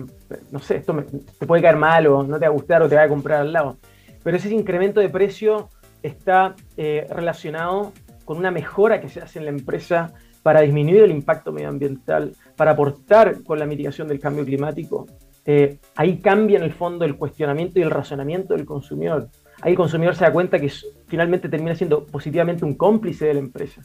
no 0.51 0.59
sé, 0.59 0.75
esto 0.75 0.95
te 1.39 1.47
puede 1.47 1.63
caer 1.63 1.77
mal 1.77 2.05
o 2.05 2.21
no 2.21 2.37
te 2.37 2.45
va 2.45 2.51
a 2.51 2.53
gustar 2.55 2.83
o 2.83 2.89
te 2.89 2.95
va 2.95 3.03
a 3.03 3.09
comprar 3.09 3.41
al 3.41 3.51
lado. 3.51 3.77
Pero 4.23 4.37
ese 4.37 4.53
incremento 4.53 4.99
de 4.99 5.09
precio 5.09 5.69
está 6.03 6.55
eh, 6.77 7.07
relacionado 7.09 7.93
con 8.25 8.37
una 8.37 8.51
mejora 8.51 9.01
que 9.01 9.09
se 9.09 9.21
hace 9.21 9.39
en 9.39 9.45
la 9.45 9.51
empresa 9.51 10.13
para 10.43 10.61
disminuir 10.61 11.03
el 11.03 11.11
impacto 11.11 11.51
medioambiental, 11.51 12.35
para 12.55 12.71
aportar 12.71 13.41
con 13.43 13.57
la 13.57 13.65
mitigación 13.65 14.07
del 14.07 14.19
cambio 14.19 14.45
climático, 14.45 15.07
eh, 15.45 15.79
ahí 15.95 16.17
cambia 16.19 16.57
en 16.57 16.63
el 16.63 16.73
fondo 16.73 17.05
el 17.05 17.17
cuestionamiento 17.17 17.79
y 17.79 17.81
el 17.81 17.91
razonamiento 17.91 18.53
del 18.53 18.65
consumidor. 18.65 19.29
Ahí 19.61 19.71
el 19.71 19.77
consumidor 19.77 20.15
se 20.15 20.25
da 20.25 20.31
cuenta 20.31 20.59
que 20.59 20.71
finalmente 21.07 21.49
termina 21.49 21.75
siendo 21.75 22.05
positivamente 22.05 22.65
un 22.65 22.75
cómplice 22.75 23.25
de 23.25 23.33
la 23.33 23.39
empresa. 23.39 23.81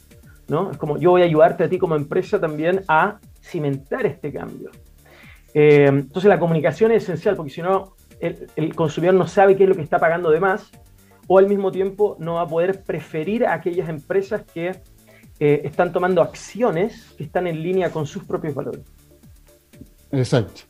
¿no? 0.48 0.70
Es 0.70 0.76
como 0.76 0.98
yo 0.98 1.10
voy 1.10 1.22
a 1.22 1.26
ayudarte 1.26 1.64
a 1.64 1.68
ti 1.68 1.78
como 1.78 1.94
empresa 1.94 2.40
también 2.40 2.82
a 2.88 3.20
cimentar 3.40 4.06
este 4.06 4.32
cambio. 4.32 4.70
Eh, 5.54 5.86
entonces 5.86 6.28
la 6.28 6.38
comunicación 6.38 6.92
es 6.92 7.04
esencial 7.04 7.36
porque 7.36 7.50
si 7.50 7.62
no 7.62 7.94
el, 8.20 8.74
consumidor 8.74 9.14
no 9.14 9.26
sabe 9.26 9.56
qué 9.56 9.64
es 9.64 9.68
lo 9.68 9.74
que 9.74 9.82
está 9.82 9.98
pagando 9.98 10.30
de 10.30 10.40
más 10.40 10.70
o 11.26 11.38
al 11.38 11.46
mismo 11.46 11.70
tiempo 11.70 12.16
no 12.18 12.34
va 12.34 12.42
a 12.42 12.46
poder 12.46 12.82
preferir 12.82 13.46
a 13.46 13.54
aquellas 13.54 13.88
empresas 13.88 14.42
que 14.42 14.72
eh, 15.40 15.60
están 15.64 15.92
tomando 15.92 16.20
acciones 16.20 17.14
que 17.16 17.24
están 17.24 17.46
en 17.46 17.62
línea 17.62 17.90
con 17.90 18.06
sus 18.06 18.24
propios 18.24 18.54
valores. 18.54 18.80
Exacto. 20.10 20.62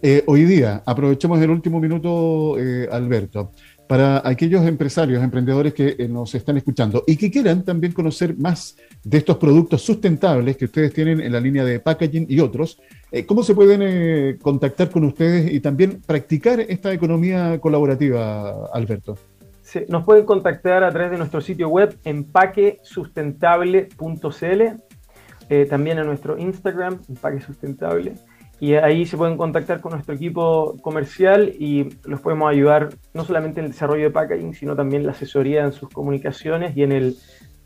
Eh, 0.00 0.22
hoy 0.26 0.44
día, 0.44 0.82
aprovechemos 0.86 1.40
el 1.42 1.50
último 1.50 1.78
minuto, 1.78 2.56
eh, 2.58 2.88
Alberto, 2.90 3.52
para 3.86 4.26
aquellos 4.26 4.66
empresarios, 4.66 5.22
emprendedores 5.22 5.74
que 5.74 6.08
nos 6.08 6.34
están 6.34 6.56
escuchando 6.56 7.04
y 7.06 7.16
que 7.16 7.30
quieran 7.30 7.64
también 7.64 7.92
conocer 7.92 8.34
más 8.38 8.76
de 9.02 9.18
estos 9.18 9.36
productos 9.36 9.82
sustentables 9.82 10.56
que 10.56 10.64
ustedes 10.64 10.94
tienen 10.94 11.20
en 11.20 11.30
la 11.30 11.40
línea 11.40 11.64
de 11.66 11.80
packaging 11.80 12.26
y 12.28 12.40
otros, 12.40 12.80
¿cómo 13.26 13.42
se 13.42 13.54
pueden 13.54 14.38
contactar 14.38 14.88
con 14.88 15.04
ustedes 15.04 15.52
y 15.52 15.60
también 15.60 16.00
practicar 16.06 16.60
esta 16.60 16.94
economía 16.94 17.58
colaborativa, 17.60 18.68
Alberto? 18.72 19.18
Nos 19.88 20.04
pueden 20.04 20.24
contactar 20.24 20.84
a 20.84 20.90
través 20.90 21.10
de 21.10 21.18
nuestro 21.18 21.40
sitio 21.40 21.68
web 21.68 21.98
empaquesustentable.cl, 22.04 24.62
eh, 25.50 25.66
también 25.66 25.98
en 25.98 26.06
nuestro 26.06 26.38
Instagram, 26.38 27.00
Empaque 27.08 27.40
Sustentable, 27.40 28.14
y 28.60 28.74
ahí 28.74 29.04
se 29.04 29.16
pueden 29.16 29.36
contactar 29.36 29.80
con 29.80 29.92
nuestro 29.92 30.14
equipo 30.14 30.76
comercial 30.80 31.52
y 31.58 31.88
los 32.04 32.20
podemos 32.20 32.50
ayudar 32.50 32.90
no 33.12 33.24
solamente 33.24 33.60
en 33.60 33.66
el 33.66 33.72
desarrollo 33.72 34.04
de 34.04 34.10
packaging, 34.10 34.54
sino 34.54 34.76
también 34.76 35.04
la 35.04 35.12
asesoría 35.12 35.64
en 35.64 35.72
sus 35.72 35.90
comunicaciones 35.90 36.76
y 36.76 36.82
en 36.82 36.92
el 36.92 37.16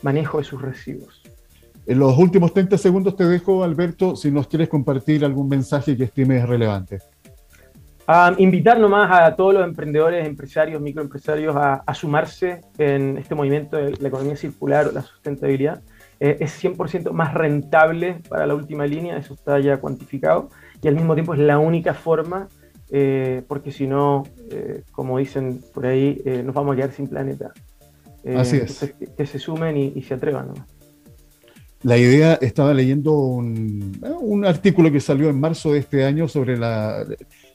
manejo 0.03 0.38
de 0.38 0.45
sus 0.45 0.62
residuos. 0.62 1.23
En 1.87 1.99
los 1.99 2.19
últimos 2.19 2.53
30 2.53 2.77
segundos 2.79 3.17
te 3.17 3.25
dejo, 3.25 3.65
Alberto, 3.65 4.17
si 4.17 4.31
nos 4.31 4.47
quieres 4.47 4.69
compartir 4.69 5.25
algún 5.25 5.49
mensaje 5.49 5.97
que 5.97 6.05
estimes 6.05 6.49
relevante 6.49 6.99
invitar 8.38 8.81
nomás 8.81 9.11
a 9.12 9.37
todos 9.37 9.53
los 9.53 9.65
emprendedores, 9.65 10.27
empresarios, 10.27 10.81
microempresarios 10.81 11.55
a, 11.57 11.95
sumarse 11.95 12.62
en 12.79 13.19
este 13.19 13.35
movimiento 13.35 13.77
de 13.77 13.97
la 14.00 14.09
economía 14.09 14.37
circular 14.37 14.87
o 14.87 14.93
la 14.93 15.03
sustentabilidad. 15.03 15.83
Eh, 16.19 16.38
es 16.41 16.65
100% 16.65 17.12
más 17.12 17.35
rentable 17.35 18.21
para 18.29 18.47
la 18.47 18.55
última 18.55 18.87
línea, 18.87 19.19
eso 19.19 19.35
está 19.35 19.61
ya 19.61 19.77
cuantificado, 19.77 20.49
y 20.83 20.88
al 20.88 20.95
mismo 20.95 21.15
tiempo 21.15 21.35
es 21.35 21.41
la 21.41 21.59
única 21.59 21.95
forma, 21.95 22.49
eh, 22.91 23.43
porque 23.47 23.71
si 23.71 23.87
no, 23.87 24.25
eh, 24.50 24.83
como 24.91 25.19
dicen 25.19 25.61
por 25.75 25.87
ahí, 25.87 26.21
nos 26.45 26.55
vamos 26.55 26.73
a 26.73 26.77
quedar 26.77 26.93
sin 26.93 27.09
planeta. 27.09 27.53
Así 28.37 28.57
es. 28.57 28.95
Que, 29.17 29.27
se 29.27 29.38
sumen 29.38 29.77
y, 29.77 30.03
se 30.03 30.15
atrevan. 30.15 30.55
La 31.83 31.97
idea, 31.97 32.35
estaba 32.41 32.75
leyendo 32.75 33.12
un, 33.12 34.03
un, 34.21 34.45
artículo 34.45 34.91
que 34.91 34.99
salió 34.99 35.29
en 35.29 35.38
marzo 35.38 35.73
de 35.73 35.79
este 35.79 36.05
año 36.05 36.27
sobre 36.27 36.57
la, 36.59 37.07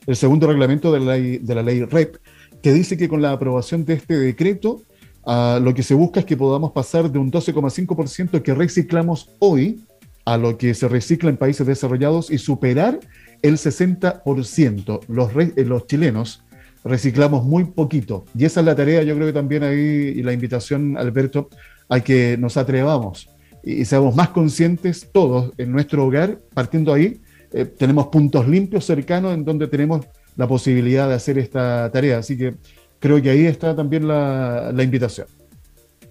el 0.06 0.16
segundo 0.16 0.46
reglamento 0.46 0.92
de 0.92 1.00
la 1.00 1.16
ley, 1.62 1.78
de 1.78 1.86
REP, 1.86 2.16
que 2.62 2.72
dice 2.72 2.96
que 2.96 3.08
con 3.08 3.22
la 3.22 3.32
aprobación 3.32 3.84
de 3.84 3.94
este 3.94 4.16
decreto, 4.16 4.82
uh, 5.24 5.60
lo 5.60 5.74
que 5.74 5.82
se 5.82 5.94
busca 5.94 6.20
es 6.20 6.26
que 6.26 6.36
podamos 6.36 6.72
pasar 6.72 7.10
de 7.10 7.18
un 7.18 7.30
12,5% 7.30 8.42
que 8.42 8.54
reciclamos 8.54 9.30
hoy 9.38 9.80
a 10.24 10.36
lo 10.36 10.56
que 10.56 10.74
se 10.74 10.88
recicla 10.88 11.30
en 11.30 11.36
países 11.36 11.66
desarrollados 11.66 12.30
y 12.30 12.38
superar 12.38 12.98
el 13.42 13.54
60%. 13.54 15.00
Los, 15.08 15.30
los 15.56 15.86
chilenos 15.86 16.42
reciclamos 16.82 17.44
muy 17.44 17.64
poquito. 17.64 18.24
Y 18.36 18.44
esa 18.44 18.60
es 18.60 18.66
la 18.66 18.74
tarea, 18.74 19.02
yo 19.02 19.14
creo 19.14 19.26
que 19.26 19.32
también 19.32 19.62
ahí, 19.62 19.76
y 19.76 20.22
la 20.22 20.32
invitación, 20.32 20.96
Alberto, 20.96 21.48
a 21.88 22.00
que 22.00 22.36
nos 22.38 22.56
atrevamos 22.56 23.28
y 23.62 23.84
seamos 23.84 24.14
más 24.14 24.28
conscientes 24.28 25.08
todos 25.10 25.52
en 25.56 25.72
nuestro 25.72 26.04
hogar, 26.04 26.38
partiendo 26.52 26.92
ahí, 26.92 27.20
eh, 27.54 27.66
tenemos 27.66 28.08
puntos 28.08 28.48
limpios 28.48 28.84
cercanos 28.84 29.32
en 29.32 29.44
donde 29.44 29.68
tenemos 29.68 30.04
la 30.36 30.48
posibilidad 30.48 31.08
de 31.08 31.14
hacer 31.14 31.38
esta 31.38 31.88
tarea. 31.92 32.18
Así 32.18 32.36
que 32.36 32.56
creo 32.98 33.22
que 33.22 33.30
ahí 33.30 33.46
está 33.46 33.76
también 33.76 34.08
la, 34.08 34.74
invitación. 34.82 35.28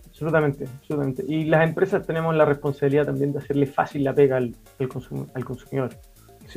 Absolutamente, 0.08 0.66
absolutamente. 0.80 1.26
Y 1.28 1.44
las 1.44 1.68
empresas 1.68 2.08
tenemos 2.08 2.34
la 2.34 2.46
responsabilidad 2.46 3.06
también 3.06 3.34
de 3.34 3.40
hacerle 3.40 3.66
fácil 3.66 4.06
la 4.06 4.16
pega 4.16 4.38
al, 4.38 4.56
al, 4.80 4.88
consumidor. 5.44 5.90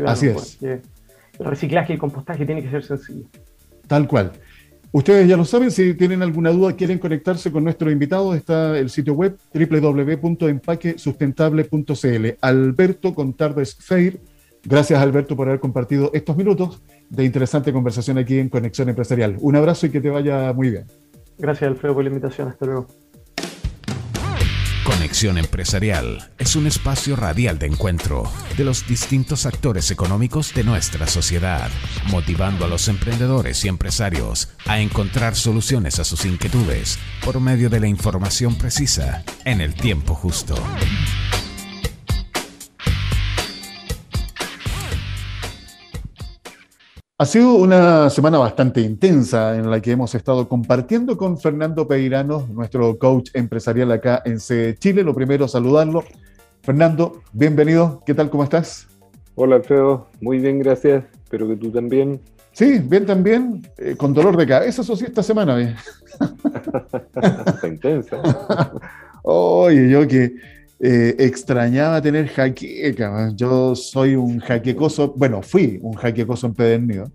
Así 0.07 0.29
es. 0.29 0.63
El 0.63 1.45
reciclaje 1.45 1.93
y 1.93 1.95
el 1.95 2.01
compostaje 2.01 2.47
tiene 2.47 2.63
que 2.63 2.71
ser 2.71 2.85
sencillo. 2.85 3.25
Tal 3.89 4.07
cual. 4.07 4.31
Ustedes 4.93 5.27
ya 5.29 5.37
lo 5.37 5.45
saben, 5.45 5.73
si 5.73 5.95
tienen 5.95 6.23
alguna 6.23 6.51
duda, 6.51 6.77
quieren 6.77 7.01
conectarse 7.01 7.51
con 7.51 7.65
nuestro 7.65 7.91
invitado, 7.91 8.35
está 8.35 8.79
el 8.79 8.89
sitio 8.89 9.15
web 9.15 9.37
www.empaquesustentable.cl. 9.53 12.27
Alberto 12.41 13.15
Contardes 13.15 13.75
Feir, 13.75 14.21
gracias 14.67 15.01
Alberto 15.01 15.37
por 15.37 15.49
haber 15.49 15.61
compartido 15.61 16.11
estos 16.13 16.37
minutos 16.37 16.83
de 17.09 17.25
interesante 17.25 17.73
conversación 17.73 18.19
aquí 18.19 18.39
en 18.39 18.49
Conexión 18.49 18.89
Empresarial. 18.89 19.37
Un 19.41 19.57
abrazo 19.57 19.87
y 19.87 19.91
que 19.91 20.01
te 20.01 20.11
vaya 20.11 20.53
muy 20.53 20.71
bien. 20.71 20.87
Gracias 21.39 21.71
Alfredo 21.71 21.95
por 21.95 22.05
la 22.05 22.11
invitación, 22.11 22.49
hasta 22.49 22.67
luego. 22.67 22.87
Conexión 24.85 25.37
Empresarial 25.37 26.31
es 26.39 26.55
un 26.55 26.67
espacio 26.67 27.17
radial 27.17 27.59
de 27.59 27.67
encuentro 27.67 28.25
de 28.57 28.65
los 28.65 28.87
distintos 28.87 29.45
actores 29.45 29.91
económicos 29.91 30.55
de 30.55 30.63
nuestra 30.63 31.07
sociedad, 31.07 31.71
motivando 32.11 32.65
a 32.65 32.69
los 32.69 32.87
emprendedores 32.89 33.65
y 33.65 33.69
empresarios 33.69 34.49
a 34.65 34.81
encontrar 34.81 35.35
soluciones 35.35 35.99
a 35.99 36.05
sus 36.05 36.25
inquietudes 36.25 36.99
por 37.25 37.41
medio 37.41 37.69
de 37.69 37.81
la 37.81 37.89
información 37.89 38.57
precisa 38.57 39.25
en 39.45 39.61
el 39.61 39.75
tiempo 39.75 40.15
justo. 40.15 40.55
Ha 47.19 47.25
sido 47.25 47.55
una 47.55 48.11
semana 48.11 48.37
bastante 48.37 48.83
intensa 48.83 49.57
en 49.57 49.71
la 49.71 49.81
que 49.81 49.93
hemos 49.93 50.15
estado 50.15 50.47
compartiendo 50.51 51.17
con 51.17 51.39
Fernando 51.39 51.89
Peirano, 51.89 52.47
nuestro 52.53 52.99
coach 52.99 53.31
empresarial 53.33 53.91
acá 53.91 54.21
en 54.27 54.39
C 54.39 54.77
Chile. 54.79 55.03
Lo 55.03 55.15
primero, 55.15 55.49
saludarlo. 55.49 56.05
Fernando, 56.61 57.23
bienvenido. 57.33 58.03
¿Qué 58.05 58.13
tal? 58.13 58.29
¿Cómo 58.29 58.45
estás? 58.45 58.87
Hola, 59.35 59.57
Alfredo. 59.57 60.09
Muy 60.21 60.41
bien, 60.41 60.59
gracias. 60.59 61.05
Espero 61.25 61.49
que 61.49 61.57
tú 61.57 61.71
también. 61.71 62.21
Sí, 62.53 62.81
bien 62.81 63.07
también. 63.07 63.67
Eh, 63.79 63.97
con 63.97 64.13
dolor 64.13 64.37
de 64.37 64.47
cabeza, 64.47 64.83
eso 64.83 64.95
sí, 64.95 65.07
esta 65.07 65.23
semana. 65.23 65.57
Bien. 65.57 65.75
Está 67.47 67.67
intensa. 67.67 68.21
Oye, 69.23 69.89
yo 69.89 70.07
que 70.07 70.35
eh, 70.81 71.17
extrañaba 71.19 72.03
tener 72.03 72.29
jaqueca. 72.29 73.33
Yo 73.35 73.75
soy 73.75 74.15
un 74.15 74.41
jaquecoso, 74.41 75.15
bueno, 75.17 75.43
fui 75.43 75.79
un 75.83 75.95
jaquecoso 75.95 76.47
empedernido 76.47 77.11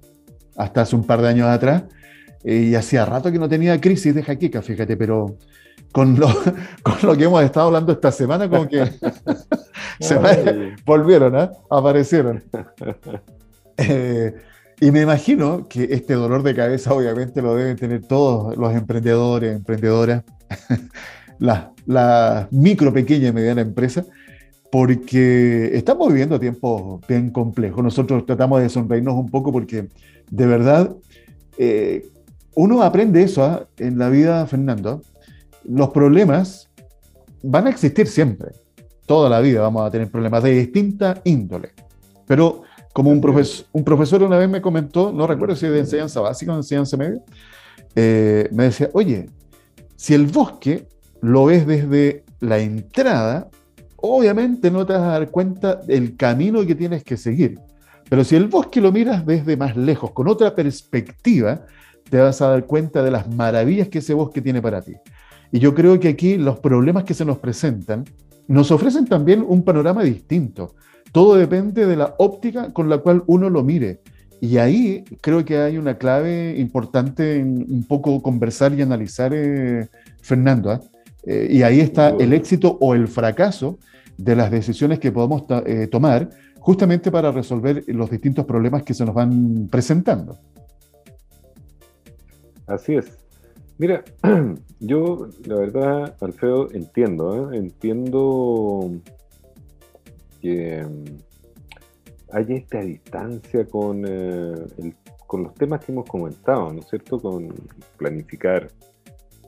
hasta 0.56 0.82
hace 0.82 0.96
un 0.96 1.04
par 1.04 1.22
de 1.22 1.30
años 1.30 1.48
atrás 1.48 1.84
y 2.44 2.74
hacía 2.76 3.06
rato 3.06 3.32
que 3.32 3.40
no 3.40 3.48
tenía 3.48 3.80
crisis 3.80 4.16
de 4.16 4.24
jaqueca, 4.24 4.62
fíjate, 4.62 4.98
pero 4.98 5.38
con 5.92 6.20
lo, 6.20 6.28
con 6.84 6.96
lo 7.04 7.16
que 7.16 7.26
hemos 7.26 7.44
estado 7.44 7.68
hablando 7.68 7.92
esta 7.92 8.12
semana, 8.12 8.50
como 8.50 8.68
que 8.68 8.84
se 10.00 10.20
volvieron, 10.86 11.38
¿eh? 11.38 11.50
aparecieron. 11.70 12.44
Eh, 13.78 14.34
y 14.80 14.92
me 14.92 15.02
imagino 15.02 15.68
que 15.68 15.84
este 15.92 16.16
dolor 16.16 16.42
de 16.42 16.56
cabeza 16.56 16.94
obviamente 16.94 17.42
lo 17.42 17.56
deben 17.56 17.78
tener 17.78 18.02
todos 18.02 18.58
los 18.58 18.74
emprendedores, 18.74 19.56
emprendedoras 19.56 20.24
la, 21.42 22.48
micro, 22.52 22.94
pequeña 22.94 23.30
y 23.30 23.34
mediana 23.34 23.62
empresa, 23.62 24.06
porque 24.72 25.72
estamos 25.74 26.08
viviendo 26.08 26.40
tiempos 26.40 27.06
bien 27.08 27.32
complejos. 27.32 27.84
Nosotros 27.84 28.26
tratamos 28.26 28.62
de 28.62 28.70
sonreírnos 28.70 29.16
un 29.16 29.30
poco 29.30 29.52
porque 29.52 29.90
de 30.30 30.46
verdad 30.46 30.96
eh, 31.58 32.08
uno 32.56 32.82
aprende 32.82 33.24
eso 33.24 33.44
¿ah? 33.44 33.68
en 33.78 33.98
la 33.98 34.10
vida, 34.10 34.46
Fernando. 34.46 35.02
Los 35.66 35.90
problemas 35.90 36.70
van 37.44 37.68
a 37.68 37.70
existir 37.70 38.08
siempre. 38.08 38.52
Toda 39.06 39.30
la 39.30 39.42
vida 39.42 39.62
vamos 39.62 39.86
a 39.86 39.92
tener 39.92 40.10
problemas 40.10 40.44
de 40.44 40.52
distinta 40.52 41.20
índole. 41.26 41.72
Pero 42.28 42.62
como 42.94 43.10
un, 43.10 43.22
un 43.72 43.84
profesor 43.84 44.24
una 44.24 44.38
vez 44.38 44.50
me 44.50 44.62
comentó, 44.62 45.12
no 45.12 45.28
recuerdo 45.28 45.56
si 45.56 45.68
de 45.68 45.80
enseñanza 45.80 46.22
básica 46.22 46.52
o 46.52 46.56
de 46.56 46.60
enseñanza 46.60 46.96
media, 46.96 47.22
eh, 47.96 48.48
me 48.52 48.66
decía, 48.66 48.90
oye, 48.94 49.28
si 49.98 50.14
el 50.14 50.28
bosque 50.28 50.88
lo 51.22 51.46
ves 51.46 51.68
desde 51.68 52.24
la 52.40 52.60
entrada, 52.60 53.50
obviamente 53.98 54.72
no 54.72 54.86
te 54.86 54.94
vas 54.94 55.02
a 55.04 55.20
dar 55.20 55.30
cuenta 55.30 55.76
del 55.76 56.16
camino 56.16 56.66
que 56.66 56.76
tienes 56.76 57.04
que 57.04 57.18
seguir. 57.18 57.60
Pero 58.10 58.24
si 58.24 58.36
el 58.36 58.48
bosque 58.48 58.82
lo 58.82 58.92
miras 58.92 59.26
desde 59.26 59.56
más 59.56 59.78
lejos, 59.78 60.12
con 60.12 60.28
otra 60.28 60.54
perspectiva, 60.54 61.66
te 62.10 62.18
vas 62.18 62.42
a 62.42 62.50
dar 62.50 62.66
cuenta 62.66 63.04
de 63.04 63.12
las 63.12 63.34
maravillas 63.34 63.88
que 63.88 64.00
ese 64.00 64.14
bosque 64.14 64.42
tiene 64.42 64.62
para 64.62 64.82
ti. 64.82 64.94
Y 65.52 65.60
yo 65.60 65.74
creo 65.74 66.00
que 66.00 66.10
aquí 66.10 66.38
los 66.38 66.60
problemas 66.60 67.04
que 67.04 67.14
se 67.14 67.24
nos 67.24 67.38
presentan 67.38 68.04
nos 68.48 68.72
ofrecen 68.72 69.06
también 69.06 69.46
un 69.48 69.64
panorama 69.64 70.04
distinto. 70.04 70.76
Todo 71.12 71.36
depende 71.36 71.86
de 71.86 71.96
la 71.96 72.16
óptica 72.18 72.74
con 72.74 72.90
la 72.90 72.98
cual 72.98 73.24
uno 73.28 73.50
lo 73.50 73.64
mire. 73.64 74.02
Y 74.42 74.58
ahí 74.58 75.04
creo 75.22 75.46
que 75.46 75.58
hay 75.60 75.78
una 75.78 75.98
clave 75.98 76.56
importante 76.58 77.38
en 77.38 77.66
un 77.70 77.84
poco 77.84 78.22
conversar 78.22 78.74
y 78.74 78.82
analizar, 78.82 79.32
eh, 79.34 79.88
Fernando. 80.22 80.74
¿eh? 80.74 80.80
Eh, 81.24 81.48
y 81.50 81.64
ahí 81.64 81.80
está 81.80 82.10
el 82.10 82.34
éxito 82.34 82.78
o 82.80 82.96
el 82.96 83.08
fracaso 83.08 83.78
de 84.18 84.36
las 84.36 84.52
decisiones 84.52 85.00
que 85.00 85.12
podemos 85.12 85.44
eh, 85.66 85.88
tomar 85.88 86.30
justamente 86.60 87.12
para 87.12 87.32
resolver 87.32 87.84
los 87.88 88.10
distintos 88.10 88.46
problemas 88.46 88.84
que 88.84 88.94
se 88.94 89.06
nos 89.06 89.16
van 89.16 89.68
presentando. 89.70 90.38
Así 92.68 92.96
es. 92.96 93.18
Mira, 93.78 94.04
yo 94.80 95.28
la 95.46 95.56
verdad, 95.56 96.16
Alfredo, 96.22 96.70
entiendo, 96.72 97.52
¿eh? 97.52 97.58
entiendo 97.58 98.92
que 100.40 100.84
mm, 100.84 102.34
hay 102.34 102.46
esta 102.50 102.82
distancia 102.82 103.66
con, 103.66 104.04
con 105.28 105.44
los 105.44 105.54
temas 105.56 105.84
que 105.84 105.92
hemos 105.92 106.08
comentado, 106.08 106.72
¿no 106.72 106.80
es 106.80 106.88
cierto? 106.88 107.20
Con 107.20 107.54
planificar, 107.98 108.68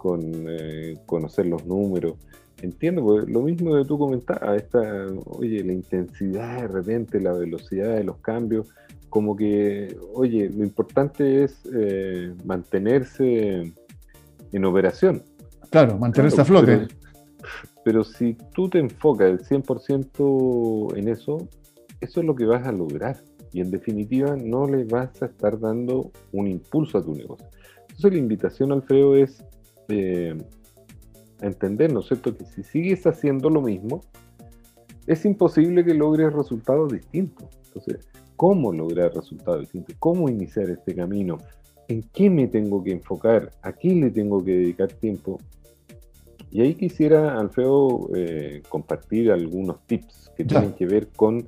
con 0.04 0.20
eh, 0.50 0.98
conocer 1.06 1.46
los 1.46 1.66
números. 1.66 2.16
Entiendo, 2.62 3.02
porque 3.02 3.32
lo 3.32 3.42
mismo 3.42 3.74
que 3.74 3.86
tú 3.86 3.98
comentabas, 3.98 4.62
esta, 4.62 5.08
oye, 5.26 5.64
la 5.64 5.72
intensidad 5.72 6.64
de 6.64 6.68
repente, 6.68 7.22
la 7.22 7.32
velocidad 7.32 7.96
de 7.96 8.04
los 8.04 8.18
cambios, 8.18 8.68
como 9.10 9.34
que, 9.38 9.96
oye, 10.14 10.50
lo 10.50 10.66
importante 10.66 11.46
es 11.46 11.62
eh, 11.74 12.34
mantenerse 12.44 13.74
en 14.52 14.66
operación. 14.66 15.24
Claro, 15.70 15.98
mantenerse 15.98 16.42
a 16.42 16.46
flote. 16.46 16.66
Pero, 16.66 16.88
pero, 17.86 18.04
si 18.04 18.36
tú 18.54 18.68
te 18.68 18.80
enfocas 18.80 19.30
el 19.30 19.40
100% 19.40 20.98
en 20.98 21.08
eso, 21.08 21.48
eso 22.02 22.20
es 22.20 22.26
lo 22.26 22.36
que 22.36 22.46
vas 22.46 22.68
a 22.68 22.74
lograr. 22.74 23.24
Y 23.54 23.62
en 23.62 23.72
definitiva 23.72 24.36
no 24.36 24.68
le 24.68 24.84
vas 24.84 25.22
a 25.22 25.28
estar 25.28 25.58
dando 25.58 26.12
un 26.34 26.48
impulso 26.48 26.98
a 26.98 27.04
tu 27.04 27.14
negocio. 27.14 27.48
Entonces 27.84 28.12
la 28.14 28.18
invitación, 28.18 28.72
Alfredo, 28.72 29.16
es 29.16 29.44
eh, 29.90 30.36
entender, 31.42 31.92
¿no 31.92 32.00
es 32.00 32.08
cierto?, 32.08 32.36
que 32.36 32.46
si 32.46 32.64
sigues 32.64 33.06
haciendo 33.06 33.50
lo 33.50 33.62
mismo, 33.62 34.02
es 35.08 35.26
imposible 35.26 35.84
que 35.84 35.94
logres 35.94 36.32
resultados 36.32 36.92
distintos. 36.94 37.50
Entonces, 37.68 38.08
¿cómo 38.36 38.72
lograr 38.72 39.14
resultados 39.14 39.62
distintos? 39.62 39.96
¿Cómo 40.00 40.30
iniciar 40.30 40.70
este 40.70 40.96
camino? 40.96 41.38
¿En 41.88 42.04
qué 42.14 42.30
me 42.30 42.48
tengo 42.48 42.84
que 42.84 42.92
enfocar? 42.92 43.52
¿A 43.62 43.74
qué 43.74 43.90
le 43.90 44.10
tengo 44.10 44.44
que 44.44 44.52
dedicar 44.52 44.92
tiempo? 44.94 45.38
Y 46.52 46.62
ahí 46.62 46.76
quisiera, 46.76 47.40
Alfredo, 47.40 48.10
eh, 48.16 48.62
compartir 48.70 49.32
algunos 49.32 49.86
tips 49.88 50.32
que 50.38 50.46
tienen 50.46 50.74
que 50.74 50.86
ver 50.86 51.08
con 51.10 51.48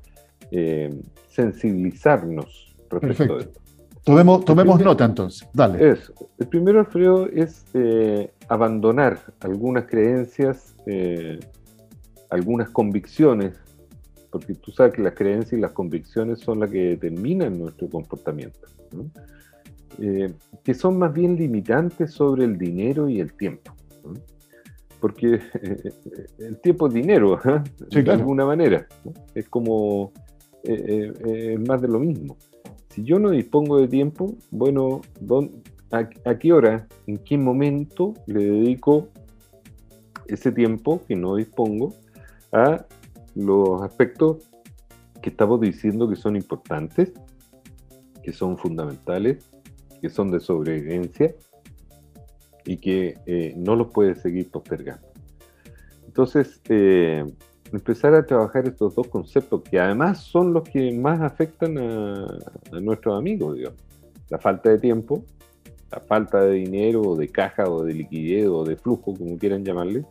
eh, 0.52 0.90
sensibilizarnos 1.30 2.76
respecto 2.90 3.36
a 3.36 3.40
esto. 3.40 3.65
Tomemos, 4.06 4.46
tomemos 4.46 4.80
nota 4.82 5.04
entonces, 5.04 5.50
dale. 5.52 5.90
Eso. 5.90 6.14
El 6.38 6.48
primero, 6.48 6.80
Alfredo, 6.80 7.28
es 7.28 7.66
eh, 7.74 8.32
abandonar 8.48 9.20
algunas 9.40 9.86
creencias, 9.88 10.76
eh, 10.86 11.40
algunas 12.30 12.70
convicciones, 12.70 13.56
porque 14.30 14.54
tú 14.54 14.72
sabes 14.72 14.94
que 14.94 15.02
las 15.02 15.16
creencias 15.16 15.54
y 15.54 15.60
las 15.60 15.72
convicciones 15.72 16.40
son 16.40 16.60
las 16.60 16.70
que 16.70 16.90
determinan 16.90 17.58
nuestro 17.58 17.90
comportamiento, 17.90 18.60
eh, 20.00 20.32
que 20.64 20.74
son 20.76 21.00
más 21.00 21.12
bien 21.12 21.36
limitantes 21.36 22.12
sobre 22.12 22.46
el 22.46 22.60
dinero 22.60 23.10
y 23.10 23.20
el 23.20 23.34
tiempo. 23.34 23.74
Porque 25.00 25.40
el 26.38 26.60
tiempo 26.62 26.88
es 26.90 26.94
dinero, 26.94 27.40
de 27.90 28.12
alguna 28.12 28.46
manera. 28.46 28.86
Es 29.34 29.50
como 29.50 30.14
más 31.68 31.82
de 31.82 31.88
lo 31.88 32.00
mismo. 32.00 32.38
Si 32.96 33.04
yo 33.04 33.20
no 33.20 33.32
dispongo 33.32 33.78
de 33.82 33.90
tiempo, 33.90 34.38
bueno, 34.52 35.02
a, 35.92 36.08
qué 36.40 36.54
hora, 36.54 36.88
en 37.08 37.18
qué 37.18 37.38
momento 37.38 38.14
le 38.26 38.42
dedico 38.46 39.10
ese 40.28 40.54
tiempo 40.54 41.02
que 41.06 41.18
no 41.18 41.36
dispongo 41.36 41.94
a 42.54 42.86
los 43.36 43.82
aspectos 43.82 44.50
que 45.22 45.30
estamos 45.30 45.60
diciendo 45.60 46.08
que 46.08 46.16
son 46.16 46.38
importantes, 46.38 47.12
que 48.24 48.32
son 48.32 48.58
fundamentales, 48.58 49.46
que 50.00 50.08
son 50.08 50.32
de 50.32 50.40
sobrevivencia 50.40 51.36
y 52.66 52.78
que 52.78 53.18
eh, 53.26 53.54
no 53.58 53.76
los 53.76 53.88
puede 53.88 54.16
seguir 54.16 54.50
postergando. 54.50 55.06
Entonces, 56.08 56.62
eh, 56.70 57.26
empezar 57.72 58.14
a 58.14 58.26
trabajar 58.26 58.68
estos 58.68 58.96
dos 58.96 59.08
conceptos, 59.08 59.62
que 59.64 59.80
además 59.80 60.20
son 60.20 60.54
los 60.54 60.68
que 60.68 60.92
más 60.92 61.22
afectan 61.22 61.78
a, 61.78 62.28
nuestros 62.82 63.18
amigos, 63.18 63.58
digamos. 63.58 63.80
La 64.30 64.40
falta 64.40 64.70
de 64.70 64.80
tiempo, 64.80 65.24
la 65.92 66.00
falta 66.00 66.42
de 66.42 66.54
dinero, 66.54 67.02
o 67.02 67.16
de 67.16 67.30
caja, 67.30 67.70
o 67.70 67.84
de 67.84 67.94
liquidez, 67.94 68.48
o 68.48 68.64
de 68.64 68.76
flujo, 68.76 69.14
como 69.14 69.38
quieran 69.38 69.64
llamarle. 69.64 70.04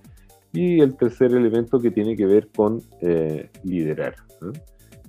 Y 0.53 0.81
el 0.81 0.97
tercer 0.97 1.33
elemento 1.33 1.81
que 1.81 1.91
tiene 1.91 2.17
que 2.17 2.27
ver 2.27 2.49
con 2.55 2.81
eh, 3.01 3.51
liderar, 3.65 4.15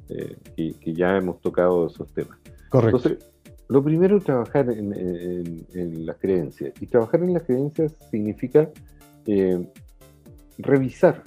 eh, 0.09 0.35
que, 0.79 0.93
ya 0.93 1.17
hemos 1.17 1.39
tocado 1.39 1.87
esos 1.87 2.11
temas. 2.13 2.37
Correcto. 2.69 2.97
Entonces, 2.97 3.31
lo 3.67 3.83
primero 3.83 4.17
es 4.17 4.23
trabajar 4.23 4.69
en, 4.71 6.05
las 6.05 6.17
creencias. 6.17 6.73
Y 6.79 6.87
trabajar 6.87 7.21
en 7.23 7.33
las 7.33 7.43
creencias 7.43 7.93
significa 8.09 8.69
eh, 9.27 9.67
revisar 10.57 11.23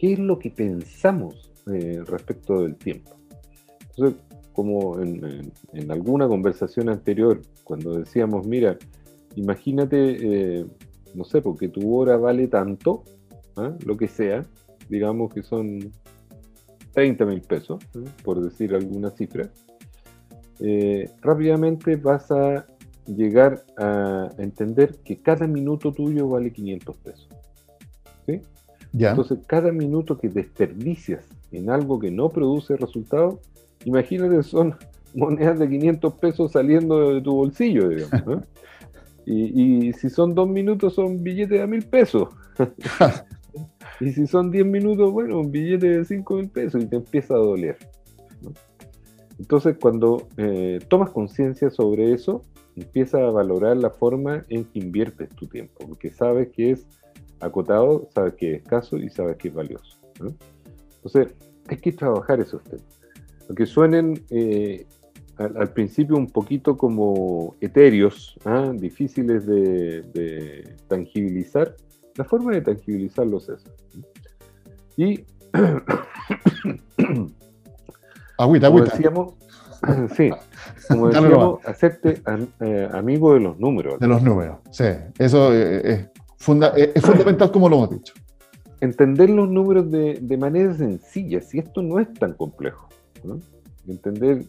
qué 0.00 0.14
es 0.14 0.18
lo 0.18 0.38
que 0.38 0.48
pensamos 0.48 1.52
eh, 1.70 2.02
respecto 2.06 2.62
del 2.62 2.76
tiempo. 2.76 3.10
Entonces, 3.90 4.22
como 4.54 4.98
en, 4.98 5.52
alguna 5.90 6.26
conversación 6.26 6.88
anterior, 6.88 7.42
cuando 7.64 7.98
decíamos, 7.98 8.46
mira, 8.46 8.78
imagínate, 9.36 10.60
eh, 10.60 10.66
no 11.14 11.24
sé, 11.24 11.42
porque 11.42 11.68
tu 11.68 11.94
hora 11.94 12.16
vale 12.16 12.48
tanto, 12.48 13.04
¿ah? 13.56 13.76
lo 13.84 13.98
que 13.98 14.08
sea, 14.08 14.46
digamos 14.88 15.34
que 15.34 15.42
son 15.42 15.92
30 16.94 17.26
mil 17.26 17.42
pesos, 17.42 17.84
por 18.24 18.40
decir 18.40 18.74
alguna 18.74 19.10
cifra, 19.10 19.50
eh, 20.60 21.10
rápidamente 21.20 21.96
vas 21.96 22.30
a 22.30 22.66
llegar 23.06 23.66
a 23.76 24.30
entender 24.38 24.96
que 25.04 25.20
cada 25.20 25.46
minuto 25.46 25.92
tuyo 25.92 26.26
vale 26.26 26.50
500 26.52 26.96
pesos. 26.96 27.28
¿sí? 28.26 28.40
Entonces, 28.92 29.38
cada 29.46 29.72
minuto 29.72 30.18
que 30.18 30.28
desperdicias 30.28 31.24
en 31.52 31.70
algo 31.70 31.98
que 31.98 32.10
no 32.10 32.28
produce 32.28 32.76
resultados, 32.76 33.36
imagínate, 33.84 34.42
son 34.42 34.74
monedas 35.14 35.58
de 35.58 35.68
500 35.68 36.14
pesos 36.14 36.52
saliendo 36.52 37.14
de 37.14 37.20
tu 37.20 37.34
bolsillo, 37.34 37.88
digamos. 37.88 38.44
y, 39.26 39.92
si 39.92 40.10
son 40.10 40.34
dos 40.34 40.48
minutos, 40.48 40.94
son 40.94 41.22
billetes 41.22 41.60
de 41.60 41.66
mil 41.66 41.82
pesos. 41.82 42.28
y 44.00 44.12
si 44.12 44.26
son 44.26 44.50
10 44.50 44.66
minutos, 44.66 45.12
bueno, 45.12 45.40
un 45.40 45.50
billete 45.50 45.88
de 45.88 46.04
5 46.04 46.34
mil 46.34 46.48
pesos 46.48 46.82
y 46.82 46.86
te 46.86 46.96
empieza 46.96 47.34
a 47.34 47.38
doler. 47.38 47.76
Entonces, 49.38 49.76
cuando 49.80 50.28
eh, 50.36 50.80
tomas 50.88 51.10
conciencia 51.10 51.70
sobre 51.70 52.12
eso, 52.12 52.44
empieza 52.76 53.18
a 53.18 53.30
valorar 53.30 53.76
la 53.76 53.90
forma 53.90 54.44
en 54.48 54.64
que 54.64 54.78
inviertes 54.78 55.28
tu 55.30 55.46
tiempo, 55.46 55.86
porque 55.86 56.10
sabes 56.10 56.48
que 56.48 56.72
es 56.72 56.86
acotado, 57.40 58.08
sabes 58.14 58.34
que 58.34 58.54
es 58.54 58.62
escaso 58.62 58.96
y 58.96 59.08
sabes 59.08 59.36
que 59.36 59.48
es 59.48 59.54
valioso. 59.54 59.98
Entonces, 60.96 61.34
hay 61.68 61.76
que 61.76 61.92
trabajar 61.92 62.40
esos 62.40 62.62
temas. 62.64 62.84
Aunque 63.48 63.66
suenen 63.66 64.22
eh, 64.30 64.86
al, 65.36 65.72
principio 65.72 66.16
un 66.16 66.28
poquito 66.28 66.76
como 66.76 67.56
etéreos, 67.60 68.36
¿ah? 68.44 68.72
difíciles 68.74 69.46
de, 69.46 70.76
tangibilizar, 70.88 71.74
la 72.16 72.24
forma 72.24 72.52
de 72.52 72.60
tangibilizarlos 72.60 73.48
es 73.48 73.64
Y. 74.96 75.24
agüita, 78.38 78.68
como 78.68 78.84
Decíamos, 78.84 79.34
sí, 80.16 80.30
como 80.88 81.08
decíamos, 81.08 81.66
hacerte 81.66 82.22
eh, 82.60 82.88
amigo 82.92 83.34
de 83.34 83.40
los 83.40 83.58
números. 83.58 83.98
De 83.98 84.06
los 84.06 84.22
números, 84.22 84.58
sí. 84.70 84.84
Eso 85.18 85.52
eh, 85.54 85.80
es 85.84 86.09
eh, 86.48 86.92
es 86.94 87.02
fundamental 87.02 87.52
como 87.52 87.68
lo 87.68 87.76
hemos 87.76 87.90
dicho. 87.90 88.14
Entender 88.80 89.28
los 89.28 89.48
números 89.48 89.90
de, 89.90 90.36
manera 90.38 90.74
sencilla, 90.74 91.42
si 91.42 91.58
esto 91.58 91.82
no 91.82 92.00
es 92.00 92.12
tan 92.14 92.32
complejo. 92.32 92.88
Entender, 93.86 94.46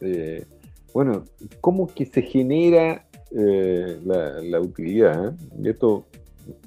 eh, 0.00 0.44
bueno, 0.92 1.24
cómo 1.60 1.86
que 1.86 2.06
se 2.06 2.22
genera 2.22 3.06
eh, 3.30 4.00
la, 4.04 4.60
utilidad. 4.60 5.32
Y 5.62 5.68
esto 5.68 6.06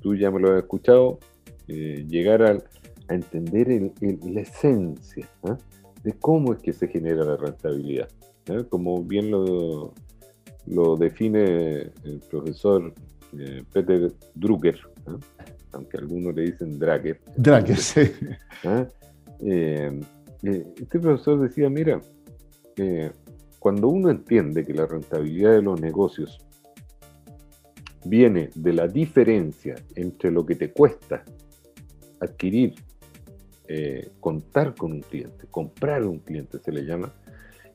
tú 0.02 0.16
ya 0.16 0.32
me 0.32 0.40
lo 0.40 0.54
has 0.54 0.60
escuchado, 0.60 1.20
llegar 1.68 2.44
a, 2.44 2.58
entender 3.14 3.92
la 4.24 4.40
esencia 4.40 5.28
de 6.02 6.14
cómo 6.14 6.54
es 6.54 6.62
que 6.62 6.72
se 6.72 6.88
genera 6.88 7.26
la 7.26 7.36
rentabilidad. 7.36 8.08
Como 8.70 9.04
bien 9.04 9.32
lo 9.32 10.96
define 10.98 11.92
el 12.06 12.22
profesor 12.30 12.94
eh, 13.38 13.63
Peter 13.72 14.12
Drucker, 14.36 14.80
aunque 15.72 15.98
algunos 15.98 16.36
le 16.36 16.44
dicen 16.44 16.78
Dracker. 16.78 17.20
Dracker, 17.38 17.78
sí. 17.78 18.02
¿Ah? 18.63 18.88
Eh, 19.39 20.00
eh, 20.44 20.74
este 20.76 21.00
profesor 21.00 21.39
decía, 21.39 21.70
mira, 21.70 22.02
cuando 23.60 23.89
uno 23.89 24.10
entiende 24.10 24.65
que 24.65 24.74
la 24.74 24.88
rentabilidad 24.88 25.52
de 25.52 25.62
los 25.62 25.80
negocios 25.80 26.39
viene 28.06 28.50
de 28.56 28.74
la 28.74 28.88
diferencia 28.88 29.76
entre 29.96 30.32
lo 30.32 30.46
que 30.46 30.56
te 30.56 30.72
cuesta 30.72 31.24
adquirir, 32.20 32.74
contar 34.20 34.76
con 34.76 34.94
un 34.94 35.02
cliente, 35.02 35.46
comprar 35.50 36.04
un 36.04 36.20
cliente 36.20 36.60
se 36.60 36.72
le 36.72 36.84
llama, 36.84 37.13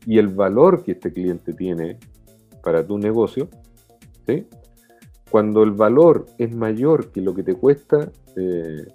y 0.04 0.18
el 0.18 0.28
valor 0.28 0.82
que 0.82 0.92
este 0.92 1.12
cliente 1.12 1.52
tiene 1.52 1.98
para 2.62 2.84
tu 2.84 2.98
negocio, 2.98 3.48
¿sí? 4.26 4.46
Cuando 5.30 5.62
el 5.62 5.72
valor 5.72 6.26
es 6.38 6.54
mayor 6.54 7.10
que 7.10 7.20
lo 7.20 7.34
que 7.34 7.42
te 7.42 7.54
cuesta 7.54 8.10
eh, 8.36 8.86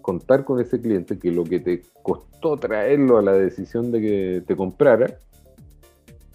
contar 0.00 0.44
con 0.44 0.60
ese 0.60 0.80
cliente, 0.80 1.18
que 1.18 1.30
lo 1.30 1.44
que 1.44 1.60
te 1.60 1.82
costó 2.02 2.56
traerlo 2.56 3.18
a 3.18 3.22
la 3.22 3.32
decisión 3.32 3.90
de 3.92 4.00
que 4.00 4.44
te 4.46 4.56
comprara, 4.56 5.18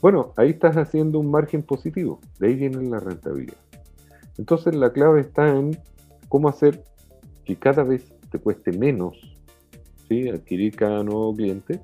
bueno, 0.01 0.33
ahí 0.37 0.51
estás 0.51 0.77
haciendo 0.77 1.19
un 1.19 1.31
margen 1.31 1.63
positivo. 1.63 2.19
De 2.39 2.47
ahí 2.47 2.55
viene 2.55 2.89
la 2.89 2.99
rentabilidad. 2.99 3.57
Entonces 4.37 4.75
la 4.75 4.91
clave 4.91 5.21
está 5.21 5.47
en 5.49 5.77
cómo 6.29 6.49
hacer 6.49 6.83
que 7.45 7.55
cada 7.55 7.83
vez 7.83 8.13
te 8.29 8.39
cueste 8.39 8.71
menos 8.71 9.37
adquirir 10.33 10.75
cada 10.75 11.03
nuevo 11.03 11.35
cliente 11.35 11.81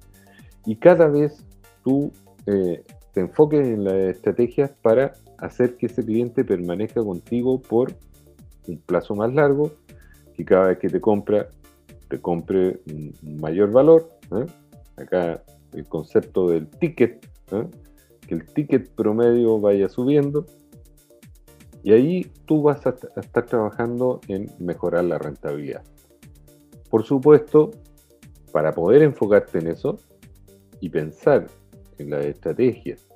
y 0.65 0.75
cada 0.77 1.07
vez 1.07 1.45
tú 1.83 2.11
eh, 2.45 2.83
te 3.13 3.21
enfoques 3.21 3.67
en 3.67 3.83
las 3.83 3.93
estrategias 3.93 4.71
para 4.81 5.13
hacer 5.43 5.75
que 5.75 5.87
ese 5.87 6.03
cliente 6.03 6.45
permanezca 6.45 7.03
contigo 7.03 7.61
por 7.61 7.93
un 8.67 8.77
plazo 8.77 9.13
más 9.13 9.33
largo, 9.33 9.71
que 10.33 10.45
cada 10.45 10.67
vez 10.67 10.79
que 10.79 10.89
te 10.89 11.01
compra, 11.01 11.49
te 12.07 12.19
compre 12.19 12.79
un 12.87 13.13
mayor 13.41 13.71
valor. 13.71 14.09
¿eh? 14.31 14.45
Acá 14.95 15.43
el 15.73 15.85
concepto 15.85 16.47
del 16.49 16.67
ticket, 16.67 17.27
¿eh? 17.51 17.67
que 18.25 18.35
el 18.35 18.45
ticket 18.45 18.89
promedio 18.91 19.59
vaya 19.59 19.89
subiendo. 19.89 20.45
Y 21.83 21.91
ahí 21.91 22.31
tú 22.45 22.61
vas 22.61 22.85
a, 22.87 22.95
a 23.15 23.19
estar 23.19 23.45
trabajando 23.45 24.21
en 24.29 24.49
mejorar 24.59 25.03
la 25.03 25.17
rentabilidad. 25.17 25.83
Por 26.89 27.03
supuesto, 27.03 27.71
para 28.53 28.71
poder 28.71 29.01
enfocarte 29.01 29.59
en 29.59 29.67
eso 29.67 29.97
y 30.79 30.87
pensar 30.87 31.47
en 31.97 32.11
las 32.11 32.25
estrategias 32.25 33.12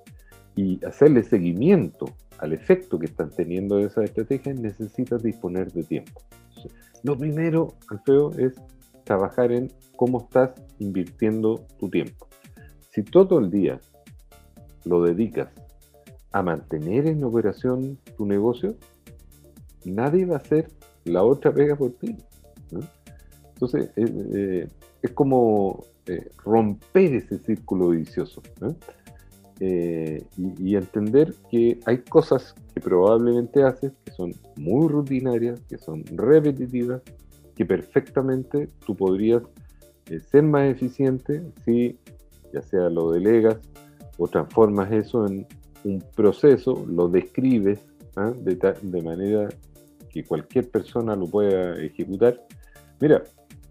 y 0.57 0.83
hacerle 0.83 1.23
seguimiento 1.23 2.07
al 2.39 2.51
efecto 2.51 2.99
que 2.99 3.05
están 3.05 3.29
teniendo 3.29 3.79
esas 3.79 4.05
estrategias, 4.05 4.59
necesitas 4.59 5.23
disponer 5.23 5.71
de 5.71 5.83
tiempo. 5.83 6.21
lo 7.03 7.15
primero, 7.15 7.75
Alfredo, 7.89 8.31
es 8.37 8.53
trabajar 9.03 9.51
en 9.51 9.71
cómo 9.95 10.21
estás 10.21 10.51
invirtiendo 10.79 11.63
tu 11.79 11.89
tiempo. 11.89 12.27
Si 12.89 13.03
todo 13.03 13.39
el 13.39 13.51
día 13.51 13.79
lo 14.83 15.03
dedicas 15.03 15.49
a 16.31 16.41
mantener 16.41 17.07
en 17.07 17.23
operación 17.23 17.99
tu 18.17 18.25
negocio, 18.25 18.75
nadie 19.85 20.25
va 20.25 20.35
a 20.35 20.39
hacer 20.39 20.69
la 21.05 21.23
otra 21.23 21.53
pega 21.53 21.75
por 21.75 21.91
ti. 21.93 22.17
Entonces, 23.53 23.91
eh, 23.95 24.67
es 25.01 25.11
como 25.11 25.85
eh, 26.07 26.29
romper 26.43 27.13
ese 27.13 27.37
círculo 27.39 27.89
vicioso. 27.89 28.41
Eh, 29.59 30.23
y, 30.37 30.75
entender 30.75 31.33
que 31.49 31.79
hay 31.87 31.99
cosas 31.99 32.53
que 32.75 32.79
probablemente 32.79 33.63
haces 33.63 33.91
que 34.05 34.11
son 34.11 34.35
muy 34.55 34.87
rutinarias, 34.87 35.59
que 35.61 35.79
son 35.79 36.03
repetitivas, 36.11 37.01
que 37.55 37.65
perfectamente 37.65 38.69
tú 38.85 38.95
podrías 38.95 39.41
eh, 40.11 40.19
ser 40.19 40.43
más 40.43 40.69
eficiente 40.69 41.41
si 41.65 41.97
ya 42.53 42.61
sea 42.61 42.87
lo 42.89 43.11
delegas 43.11 43.57
o 44.19 44.27
transformas 44.27 44.91
eso 44.91 45.25
en 45.25 45.47
un 45.83 46.03
proceso, 46.15 46.85
lo 46.87 47.07
describes 47.07 47.79
¿ah? 48.15 48.31
de, 48.35 49.01
manera 49.01 49.49
que 50.11 50.23
cualquier 50.23 50.69
persona 50.69 51.15
lo 51.15 51.25
pueda 51.25 51.73
ejecutar. 51.81 52.45
Mira, 52.99 53.23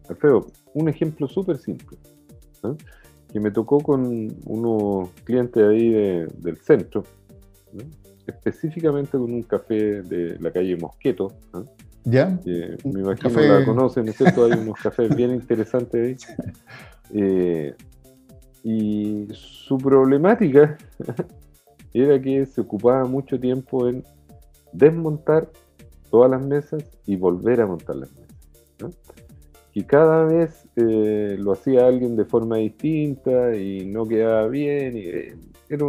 Alfredo, 0.09 0.46
un 0.75 0.88
ejemplo 0.88 1.29
súper 1.29 1.59
simple, 1.59 1.96
¿ah? 2.64 2.75
Que 3.37 3.40
me 3.40 3.51
tocó 3.51 3.81
con 3.81 4.35
unos 4.46 5.11
clientes 5.25 5.62
ahí 5.62 5.90
del 5.90 6.57
centro, 6.57 7.05
específicamente 8.27 9.11
con 9.11 9.31
un 9.31 9.42
café 9.42 10.01
de 10.01 10.38
la 10.40 10.51
calle 10.51 10.75
Mosqueto. 10.79 11.35
¿Ya? 12.05 12.40
me 12.46 13.01
imagino 13.01 13.35
que 13.35 13.46
la 13.46 13.62
conocen, 13.66 14.07
¿no 14.07 14.12
es 14.12 14.16
cierto? 14.16 14.46
Hay 14.46 14.53
unos 14.53 14.81
cafés 14.81 15.14
bien 15.14 15.33
interesantes 15.33 16.03
ahí. 16.03 16.16
Eh, 17.12 17.75
y 18.64 19.29
su 19.33 19.77
problemática 19.77 20.79
era 21.92 22.18
que 22.18 22.46
se 22.46 22.62
ocupaba 22.62 23.05
mucho 23.05 23.38
tiempo 23.38 23.87
en 23.87 24.03
desmontar 24.72 25.51
todas 26.11 26.31
las 26.31 26.42
mesas 26.42 26.83
y 27.05 27.16
volver 27.16 27.61
a 27.61 27.66
montar 27.66 27.96
las 27.96 28.11
mesas. 28.12 28.96
Y 29.77 29.85
cada 29.85 30.25
vez 30.25 30.67
eh, 30.77 31.37
lo 31.39 31.53
hacía 31.53 31.87
alguien 31.87 32.17
de 32.17 32.25
forma 32.25 32.57
distinta 32.57 33.55
y 33.55 33.85
no 33.85 34.09
quedaba 34.09 34.49
bien. 34.49 34.97
Y, 34.97 35.01
eh, 35.01 35.37
era 35.69 35.85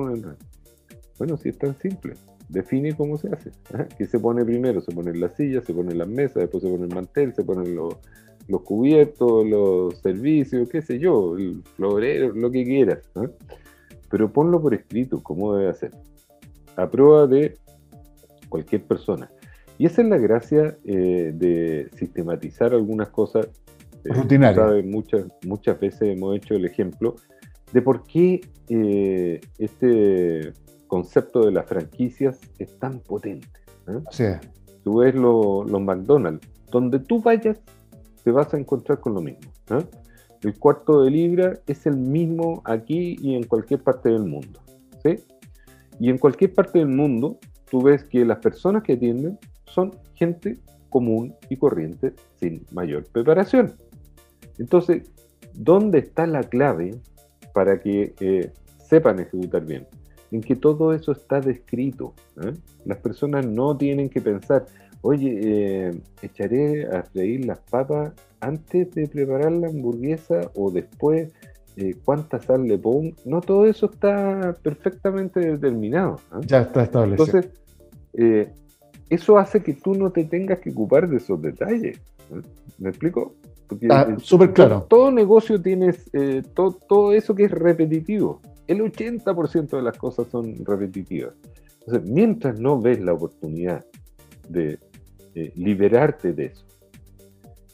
Bueno, 1.18 1.38
si 1.38 1.48
es 1.48 1.58
tan 1.58 1.74
simple, 1.80 2.16
define 2.50 2.98
cómo 2.98 3.18
se 3.18 3.30
hace. 3.30 3.52
¿Qué 3.98 4.06
se 4.06 4.20
pone 4.20 4.44
primero? 4.44 4.82
Se 4.82 4.92
ponen 4.92 5.22
las 5.22 5.38
sillas, 5.38 5.64
se 5.64 5.74
ponen 5.74 5.98
las 6.00 6.10
mesas, 6.10 6.36
después 6.36 6.64
se 6.64 6.70
pone 6.70 6.84
el 6.84 6.94
mantel, 6.94 7.34
se 7.34 7.46
ponen 7.46 7.76
los 7.76 8.62
cubiertos, 8.66 9.48
los 9.48 9.98
servicios, 10.00 10.68
qué 10.68 10.82
sé 10.82 11.00
yo, 11.00 11.38
el 11.38 11.64
florero, 11.78 12.34
lo 12.34 12.52
que 12.52 12.66
quieras. 12.66 13.10
Pero 14.10 14.34
ponlo 14.34 14.62
por 14.62 14.74
escrito, 14.74 15.24
cómo 15.24 15.56
debe 15.56 15.70
hacer. 15.70 15.92
A 16.76 16.90
prueba 16.90 17.26
de 17.26 17.58
cualquier 18.50 18.84
persona. 18.84 19.32
Y 19.78 19.86
esa 19.86 20.02
es 20.02 20.10
la 20.10 20.18
gracia 20.18 20.78
eh, 20.84 21.32
de 21.34 21.90
sistematizar 21.96 22.74
algunas 22.74 23.08
cosas. 23.12 23.48
Eh, 24.06 24.84
muchas, 24.84 25.26
muchas 25.46 25.80
veces 25.80 26.02
hemos 26.02 26.36
hecho 26.38 26.56
el 26.56 26.66
ejemplo 26.66 27.16
de 27.74 27.82
por 27.82 28.04
qué 28.04 28.42
eh, 28.70 29.42
este 29.58 30.54
concepto 30.88 31.46
de 31.46 31.52
las 31.52 31.66
franquicias 31.66 32.40
es 32.60 32.78
tan 32.80 33.00
potente. 33.00 33.48
Sí. 34.12 34.26
Tú 34.84 35.00
ves 35.00 35.16
los 35.16 35.82
McDonald's, 35.82 36.48
donde 36.72 37.00
tú 37.00 37.22
vayas, 37.22 37.60
te 38.24 38.32
vas 38.32 38.54
a 38.54 38.58
encontrar 38.58 39.00
con 39.00 39.14
lo 39.14 39.22
mismo. 39.22 39.52
El 40.44 40.58
cuarto 40.58 41.04
de 41.04 41.12
libra 41.12 41.60
es 41.68 41.86
el 41.86 41.98
mismo 41.98 42.62
aquí 42.66 43.18
y 43.22 43.36
en 43.36 43.44
cualquier 43.44 43.82
parte 43.82 44.10
del 44.10 44.24
mundo. 44.24 44.62
Y 46.00 46.10
en 46.10 46.18
cualquier 46.18 46.54
parte 46.54 46.80
del 46.80 46.90
mundo, 46.90 47.40
tú 47.70 47.82
ves 47.82 48.04
que 48.04 48.24
las 48.24 48.40
personas 48.40 48.84
que 48.84 48.94
atienden 48.94 49.40
son 49.66 49.96
gente 50.14 50.58
común 50.90 51.36
y 51.50 51.58
corriente 51.58 52.14
sin 52.36 52.66
mayor 52.72 53.06
preparación. 53.12 53.74
Entonces, 54.60 55.04
¿dónde 55.54 56.00
está 56.00 56.26
la 56.28 56.44
clave 56.44 56.96
para 57.54 57.80
que 57.80 58.14
eh, 58.20 58.52
sepan 58.78 59.20
ejecutar 59.20 59.66
bien? 59.66 59.88
En 60.32 60.42
que 60.42 60.56
todo 60.56 60.94
eso 60.94 61.12
está 61.12 61.40
descrito. 61.40 62.14
¿eh? 62.42 62.54
Las 62.86 62.98
personas 62.98 63.46
no 63.46 63.78
tienen 63.78 64.10
que 64.10 64.22
pensar, 64.22 64.66
oye, 65.02 65.40
eh, 65.42 66.02
echaré 66.22 66.88
a 66.88 67.04
freír 67.04 67.46
las 67.46 67.60
papas 67.60 68.14
antes 68.40 68.94
de 68.94 69.08
preparar 69.08 69.52
la 69.52 69.68
hamburguesa 69.68 70.52
o 70.56 70.72
después, 70.72 71.32
cuánta 72.04 72.42
sal 72.42 72.64
le 72.64 72.80
pongo. 72.80 73.16
No, 73.24 73.40
todo 73.40 73.68
eso 73.68 73.86
está 73.86 74.56
perfectamente 74.64 75.40
determinado. 75.40 76.20
Ya 76.42 76.62
está 76.62 76.84
establecido. 76.84 77.40
Entonces, 77.40 78.58
eso 79.10 79.38
hace 79.38 79.62
que 79.62 79.74
tú 79.74 79.94
no 79.94 80.12
te 80.12 80.26
tengas 80.26 80.60
que 80.60 80.72
ocupar 80.72 81.08
de 81.08 81.18
esos 81.18 81.40
detalles. 81.40 82.00
¿Me 82.80 82.90
explico? 82.90 83.36
Porque 83.68 83.88
ah, 83.90 84.16
súper 84.20 84.54
claro. 84.54 84.86
Todo, 84.90 85.12
negocio 85.12 85.62
tienes 85.62 86.10
todo, 86.54 86.72
todo 86.88 87.14
eso 87.14 87.36
que 87.36 87.46
es 87.46 87.52
repetitivo. 87.52 88.42
El 88.68 88.82
80% 88.82 89.70
de 89.70 89.82
las 89.82 89.98
cosas 89.98 90.28
son 90.30 90.66
repetitivas. 90.66 91.34
Entonces, 91.80 92.10
mientras 92.10 92.60
no 92.60 92.82
ves 92.82 93.00
la 93.00 93.14
oportunidad 93.14 93.86
de 94.50 94.80
eh, 95.36 95.52
liberarte 95.56 96.34
de 96.34 96.48
eso. 96.48 96.66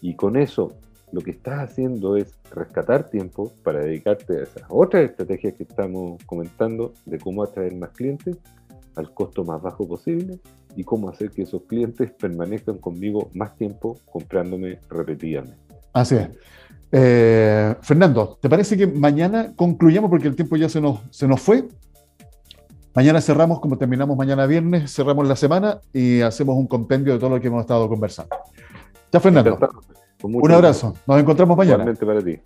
Y 0.01 0.15
con 0.15 0.35
eso 0.35 0.73
lo 1.13 1.21
que 1.21 1.31
estás 1.31 1.71
haciendo 1.71 2.17
es 2.17 2.37
rescatar 2.51 3.09
tiempo 3.09 3.53
para 3.63 3.79
dedicarte 3.79 4.37
a 4.37 4.43
esas 4.43 4.63
otras 4.67 5.09
estrategias 5.09 5.53
que 5.53 5.63
estamos 5.63 6.21
comentando 6.25 6.93
de 7.05 7.19
cómo 7.19 7.41
atraer 7.41 7.75
más 7.75 7.91
clientes 7.91 8.37
al 8.95 9.13
costo 9.13 9.45
más 9.45 9.61
bajo 9.61 9.87
posible 9.87 10.39
y 10.75 10.83
cómo 10.83 11.07
hacer 11.07 11.29
que 11.29 11.43
esos 11.43 11.63
clientes 11.63 12.11
permanezcan 12.11 12.79
conmigo 12.79 13.29
más 13.33 13.55
tiempo 13.55 13.97
comprándome 14.11 14.79
repetidamente. 14.89 15.62
Así 15.93 16.15
es. 16.15 16.29
Eh, 16.91 17.75
Fernando, 17.81 18.37
¿te 18.41 18.49
parece 18.49 18.77
que 18.77 18.85
mañana 18.87 19.53
concluyamos 19.55 20.09
porque 20.09 20.27
el 20.27 20.35
tiempo 20.35 20.55
ya 20.57 20.69
se 20.69 20.81
nos, 20.81 20.99
se 21.09 21.27
nos 21.27 21.41
fue? 21.41 21.67
Mañana 22.95 23.21
cerramos, 23.21 23.59
como 23.59 23.77
terminamos 23.77 24.15
mañana 24.15 24.45
viernes, 24.45 24.93
cerramos 24.93 25.27
la 25.27 25.35
semana 25.35 25.79
y 25.91 26.21
hacemos 26.21 26.55
un 26.55 26.67
compendio 26.67 27.13
de 27.13 27.19
todo 27.19 27.31
lo 27.31 27.41
que 27.41 27.47
hemos 27.47 27.61
estado 27.61 27.89
conversando. 27.89 28.35
Ya, 29.11 29.19
Fernando. 29.19 29.57
Un 30.21 30.51
abrazo. 30.51 30.93
Nos 31.07 31.19
encontramos 31.19 31.57
mañana. 31.57 31.91
para 31.93 32.21
ti. 32.21 32.39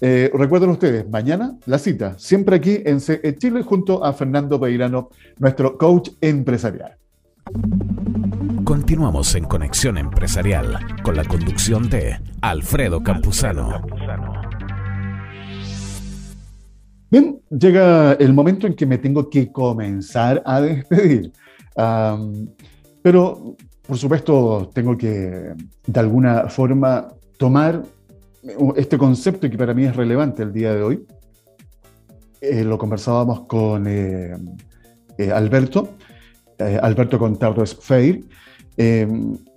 Eh, 0.00 0.30
recuerden 0.32 0.70
ustedes, 0.70 1.08
mañana 1.10 1.58
la 1.66 1.78
cita, 1.78 2.18
siempre 2.18 2.56
aquí 2.56 2.80
en 2.86 3.00
CE 3.00 3.36
Chile, 3.36 3.62
junto 3.62 4.02
a 4.02 4.14
Fernando 4.14 4.58
Peirano, 4.58 5.10
nuestro 5.38 5.76
coach 5.76 6.10
empresarial. 6.22 6.96
Continuamos 8.70 9.34
en 9.34 9.46
Conexión 9.46 9.98
Empresarial 9.98 10.78
con 11.02 11.16
la 11.16 11.24
conducción 11.24 11.90
de 11.90 12.20
Alfredo 12.40 13.02
Campuzano. 13.02 13.82
Bien, 17.10 17.40
llega 17.50 18.12
el 18.12 18.32
momento 18.32 18.68
en 18.68 18.76
que 18.76 18.86
me 18.86 18.98
tengo 18.98 19.28
que 19.28 19.50
comenzar 19.50 20.40
a 20.46 20.60
despedir. 20.60 21.32
pero, 23.02 23.56
por 23.88 23.98
supuesto, 23.98 24.70
tengo 24.72 24.96
que, 24.96 25.52
de 25.86 26.00
alguna 26.00 26.48
forma, 26.48 27.08
tomar 27.38 27.82
este 28.76 28.96
concepto 28.96 29.50
que 29.50 29.58
para 29.58 29.74
mí 29.74 29.82
es 29.82 29.96
relevante 29.96 30.44
el 30.44 30.52
día 30.52 30.72
de 30.72 30.82
hoy. 30.84 31.04
Eh, 32.40 32.62
lo 32.62 32.78
conversábamos 32.78 33.46
con 33.48 33.88
eh, 33.88 34.32
eh, 35.18 35.32
Alberto, 35.32 35.96
Alberto 36.80 37.18
Contardo 37.18 37.66
Feir, 37.66 38.28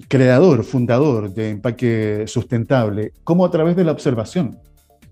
creador, 0.08 0.64
fundador 0.64 1.34
de 1.34 1.52
Empaque 1.52 2.24
Sustentable, 2.28 3.14
como 3.24 3.46
a 3.46 3.52
través 3.52 3.76
de 3.76 3.84
la 3.84 3.92
observación 3.92 4.58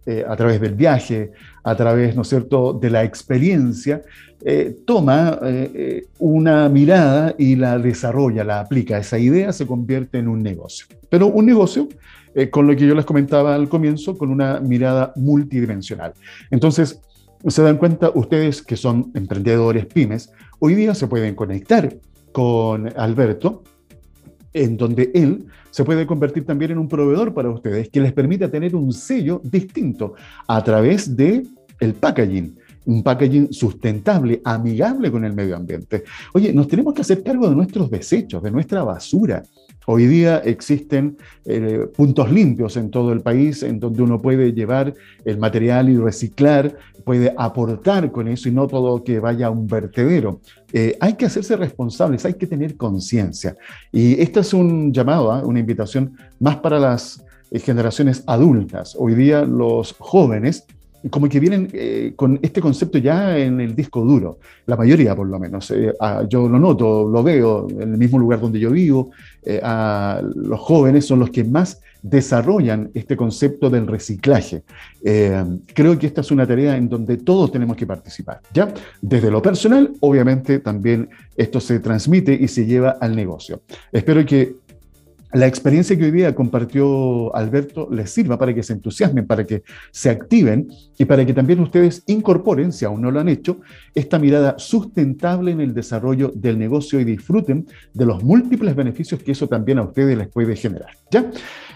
eh, 0.03 0.25
a 0.27 0.35
través 0.35 0.59
del 0.59 0.73
viaje, 0.73 1.31
a 1.63 1.75
través, 1.75 2.15
¿no 2.15 2.23
es 2.23 2.27
cierto?, 2.29 2.73
de 2.73 2.89
la 2.89 3.03
experiencia, 3.03 4.01
eh, 4.43 4.77
toma 4.83 5.37
eh, 5.43 6.07
una 6.17 6.67
mirada 6.69 7.35
y 7.37 7.55
la 7.55 7.77
desarrolla, 7.77 8.43
la 8.43 8.61
aplica. 8.61 8.97
Esa 8.97 9.19
idea 9.19 9.53
se 9.53 9.67
convierte 9.67 10.17
en 10.17 10.27
un 10.27 10.41
negocio. 10.41 10.87
Pero 11.07 11.27
un 11.27 11.45
negocio, 11.45 11.87
con 12.49 12.65
lo 12.65 12.75
que 12.75 12.87
yo 12.87 12.95
les 12.95 13.05
comentaba 13.05 13.53
al 13.53 13.69
comienzo, 13.69 14.17
con 14.17 14.31
una 14.31 14.59
mirada 14.59 15.13
multidimensional. 15.17 16.13
Entonces, 16.49 16.99
se 17.45 17.61
dan 17.61 17.77
cuenta 17.77 18.09
ustedes 18.15 18.63
que 18.63 18.77
son 18.77 19.11
emprendedores 19.13 19.85
pymes, 19.85 20.31
hoy 20.57 20.73
día 20.73 20.95
se 20.95 21.05
pueden 21.05 21.35
conectar 21.35 21.95
con 22.31 22.91
Alberto, 22.97 23.61
en 24.53 24.77
donde 24.77 25.11
él 25.13 25.45
se 25.69 25.83
puede 25.83 26.05
convertir 26.05 26.45
también 26.45 26.71
en 26.71 26.77
un 26.77 26.87
proveedor 26.87 27.33
para 27.33 27.49
ustedes 27.49 27.89
que 27.89 28.01
les 28.01 28.13
permita 28.13 28.49
tener 28.49 28.75
un 28.75 28.91
sello 28.91 29.41
distinto 29.43 30.15
a 30.47 30.63
través 30.63 31.15
de 31.15 31.43
el 31.79 31.93
packaging, 31.93 32.55
un 32.85 33.03
packaging 33.03 33.51
sustentable, 33.51 34.41
amigable 34.43 35.11
con 35.11 35.25
el 35.25 35.33
medio 35.33 35.55
ambiente. 35.55 36.03
Oye, 36.33 36.53
nos 36.53 36.67
tenemos 36.67 36.93
que 36.93 37.01
hacer 37.01 37.23
cargo 37.23 37.49
de 37.49 37.55
nuestros 37.55 37.89
desechos, 37.89 38.41
de 38.43 38.51
nuestra 38.51 38.83
basura. 38.83 39.43
Hoy 39.87 40.05
día 40.05 40.37
existen 40.37 41.17
eh, 41.43 41.87
puntos 41.95 42.31
limpios 42.31 42.77
en 42.77 42.91
todo 42.91 43.11
el 43.13 43.21
país 43.21 43.63
en 43.63 43.79
donde 43.79 44.03
uno 44.03 44.21
puede 44.21 44.53
llevar 44.53 44.93
el 45.25 45.39
material 45.39 45.89
y 45.89 45.97
reciclar, 45.97 46.77
puede 47.03 47.33
aportar 47.35 48.11
con 48.11 48.27
eso 48.27 48.47
y 48.47 48.51
no 48.51 48.67
todo 48.67 49.03
que 49.03 49.19
vaya 49.19 49.47
a 49.47 49.49
un 49.49 49.65
vertedero. 49.65 50.39
Eh, 50.71 50.95
hay 50.99 51.13
que 51.13 51.25
hacerse 51.25 51.57
responsables, 51.57 52.25
hay 52.25 52.35
que 52.35 52.45
tener 52.45 52.77
conciencia. 52.77 53.57
Y 53.91 54.21
este 54.21 54.41
es 54.41 54.53
un 54.53 54.93
llamado, 54.93 55.31
¿ah? 55.31 55.41
una 55.43 55.59
invitación 55.59 56.15
más 56.39 56.57
para 56.57 56.79
las 56.79 57.23
eh, 57.49 57.59
generaciones 57.59 58.23
adultas. 58.27 58.95
Hoy 58.97 59.15
día 59.15 59.43
los 59.43 59.95
jóvenes 59.97 60.65
como 61.09 61.27
que 61.27 61.39
vienen 61.39 61.69
eh, 61.73 62.13
con 62.15 62.39
este 62.41 62.61
concepto 62.61 62.97
ya 62.97 63.37
en 63.37 63.59
el 63.59 63.75
disco 63.75 64.01
duro, 64.01 64.39
la 64.65 64.75
mayoría 64.75 65.15
por 65.15 65.27
lo 65.27 65.39
menos. 65.39 65.71
Eh, 65.71 65.93
yo 66.29 66.47
lo 66.47 66.59
noto, 66.59 67.09
lo 67.09 67.23
veo 67.23 67.67
en 67.69 67.93
el 67.93 67.97
mismo 67.97 68.19
lugar 68.19 68.39
donde 68.39 68.59
yo 68.59 68.71
vivo. 68.71 69.11
a 69.63 70.21
los 70.35 70.59
jóvenes 70.59 71.05
son 71.05 71.19
los 71.19 71.31
que 71.31 71.43
más 71.43 71.81
desarrollan 72.03 72.91
este 72.93 73.15
concepto 73.15 73.69
del 73.69 73.87
reciclaje. 73.87 74.63
creo 75.73 75.97
que 75.97 76.07
esta 76.07 76.21
es 76.21 76.31
una 76.31 76.45
tarea 76.45 76.77
en 76.77 76.87
donde 76.89 77.17
todos 77.17 77.51
tenemos 77.51 77.75
que 77.75 77.87
participar. 77.87 78.41
¿ya? 78.53 78.71
Desde 79.01 79.31
lo 79.31 79.41
personal, 79.41 79.91
obviamente 79.99 80.59
también 80.59 81.09
esto 81.35 81.59
se 81.59 81.79
transmite 81.79 82.33
y 82.33 82.47
se 82.47 82.65
lleva 82.65 82.97
al 83.01 83.15
negocio. 83.15 83.61
Espero 83.91 84.23
que 84.25 84.57
la 85.33 85.47
experiencia 85.47 85.97
que 85.97 86.05
hoy 86.05 86.11
día 86.11 86.35
compartió 86.35 87.35
Alberto 87.35 87.87
les 87.91 88.11
sirva 88.11 88.37
para 88.37 88.53
que 88.53 88.63
se 88.63 88.73
entusiasmen, 88.73 89.25
para 89.25 89.45
que 89.45 89.63
se 89.91 90.09
activen 90.09 90.67
y 90.97 91.05
para 91.05 91.25
que 91.25 91.33
también 91.33 91.59
ustedes 91.59 92.03
incorporen, 92.07 92.71
si 92.71 92.85
aún 92.85 93.01
no 93.01 93.11
lo 93.11 93.19
han 93.19 93.29
hecho, 93.29 93.59
esta 93.95 94.19
mirada 94.19 94.55
sustentable 94.57 95.51
en 95.51 95.61
el 95.61 95.73
desarrollo 95.73 96.31
del 96.35 96.59
negocio 96.59 96.99
y 96.99 97.05
disfruten 97.05 97.67
de 97.93 98.05
los 98.05 98.23
múltiples 98.23 98.75
beneficios 98.75 99.23
que 99.23 99.31
eso 99.31 99.47
también 99.47 99.79
a 99.79 99.83
ustedes 99.83 100.17
les 100.17 100.27
puede 100.27 100.55
generar. 100.55 100.91
¿Ya? 101.09 101.31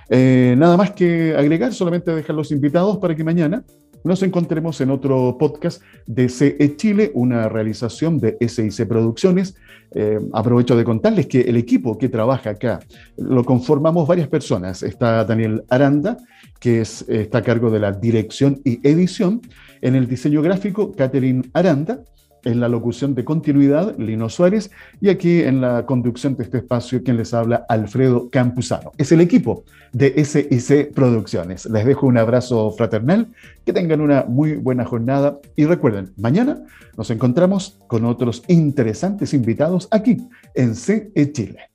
Eh, 0.09 0.55
nada 0.57 0.77
más 0.77 0.91
que 0.91 1.35
agregar, 1.35 1.73
solamente 1.73 2.13
dejar 2.13 2.35
los 2.35 2.51
invitados 2.51 2.97
para 2.97 3.15
que 3.15 3.23
mañana 3.23 3.63
nos 4.05 4.21
encontremos 4.23 4.79
en 4.81 4.91
otro 4.91 5.35
podcast 5.37 5.81
de 6.05 6.29
CE 6.29 6.75
Chile, 6.77 7.11
una 7.15 7.49
realización 7.49 8.19
de 8.19 8.37
SIC 8.39 8.87
Producciones. 8.87 9.55
Eh, 9.93 10.19
aprovecho 10.33 10.75
de 10.75 10.83
contarles 10.83 11.25
que 11.25 11.41
el 11.41 11.57
equipo 11.57 11.97
que 11.97 12.07
trabaja 12.07 12.51
acá 12.51 12.79
lo 13.17 13.43
conformamos 13.43 14.07
varias 14.07 14.27
personas. 14.27 14.83
Está 14.83 15.25
Daniel 15.25 15.63
Aranda, 15.69 16.17
que 16.59 16.81
es, 16.81 17.03
está 17.09 17.39
a 17.39 17.41
cargo 17.41 17.71
de 17.71 17.79
la 17.79 17.91
dirección 17.91 18.61
y 18.63 18.79
edición. 18.87 19.41
En 19.81 19.95
el 19.95 20.07
diseño 20.07 20.41
gráfico, 20.41 20.91
Catherine 20.93 21.43
Aranda 21.53 22.03
en 22.45 22.59
la 22.59 22.69
locución 22.69 23.13
de 23.15 23.25
continuidad, 23.25 23.97
Lino 23.97 24.29
Suárez, 24.29 24.71
y 25.01 25.09
aquí 25.09 25.41
en 25.41 25.61
la 25.61 25.85
conducción 25.85 26.35
de 26.37 26.43
este 26.43 26.59
espacio, 26.59 27.03
quien 27.03 27.17
les 27.17 27.33
habla, 27.33 27.65
Alfredo 27.67 28.29
Campuzano. 28.29 28.91
Es 28.97 29.11
el 29.11 29.21
equipo 29.21 29.65
de 29.91 30.23
SIC 30.23 30.93
Producciones. 30.93 31.65
Les 31.65 31.85
dejo 31.85 32.07
un 32.07 32.17
abrazo 32.17 32.71
fraternal, 32.71 33.27
que 33.65 33.73
tengan 33.73 34.01
una 34.01 34.25
muy 34.27 34.55
buena 34.55 34.85
jornada 34.85 35.39
y 35.55 35.65
recuerden, 35.65 36.13
mañana 36.17 36.63
nos 36.97 37.09
encontramos 37.11 37.79
con 37.87 38.05
otros 38.05 38.43
interesantes 38.47 39.33
invitados 39.33 39.87
aquí 39.91 40.17
en 40.53 40.75
CE 40.75 41.31
Chile. 41.33 41.74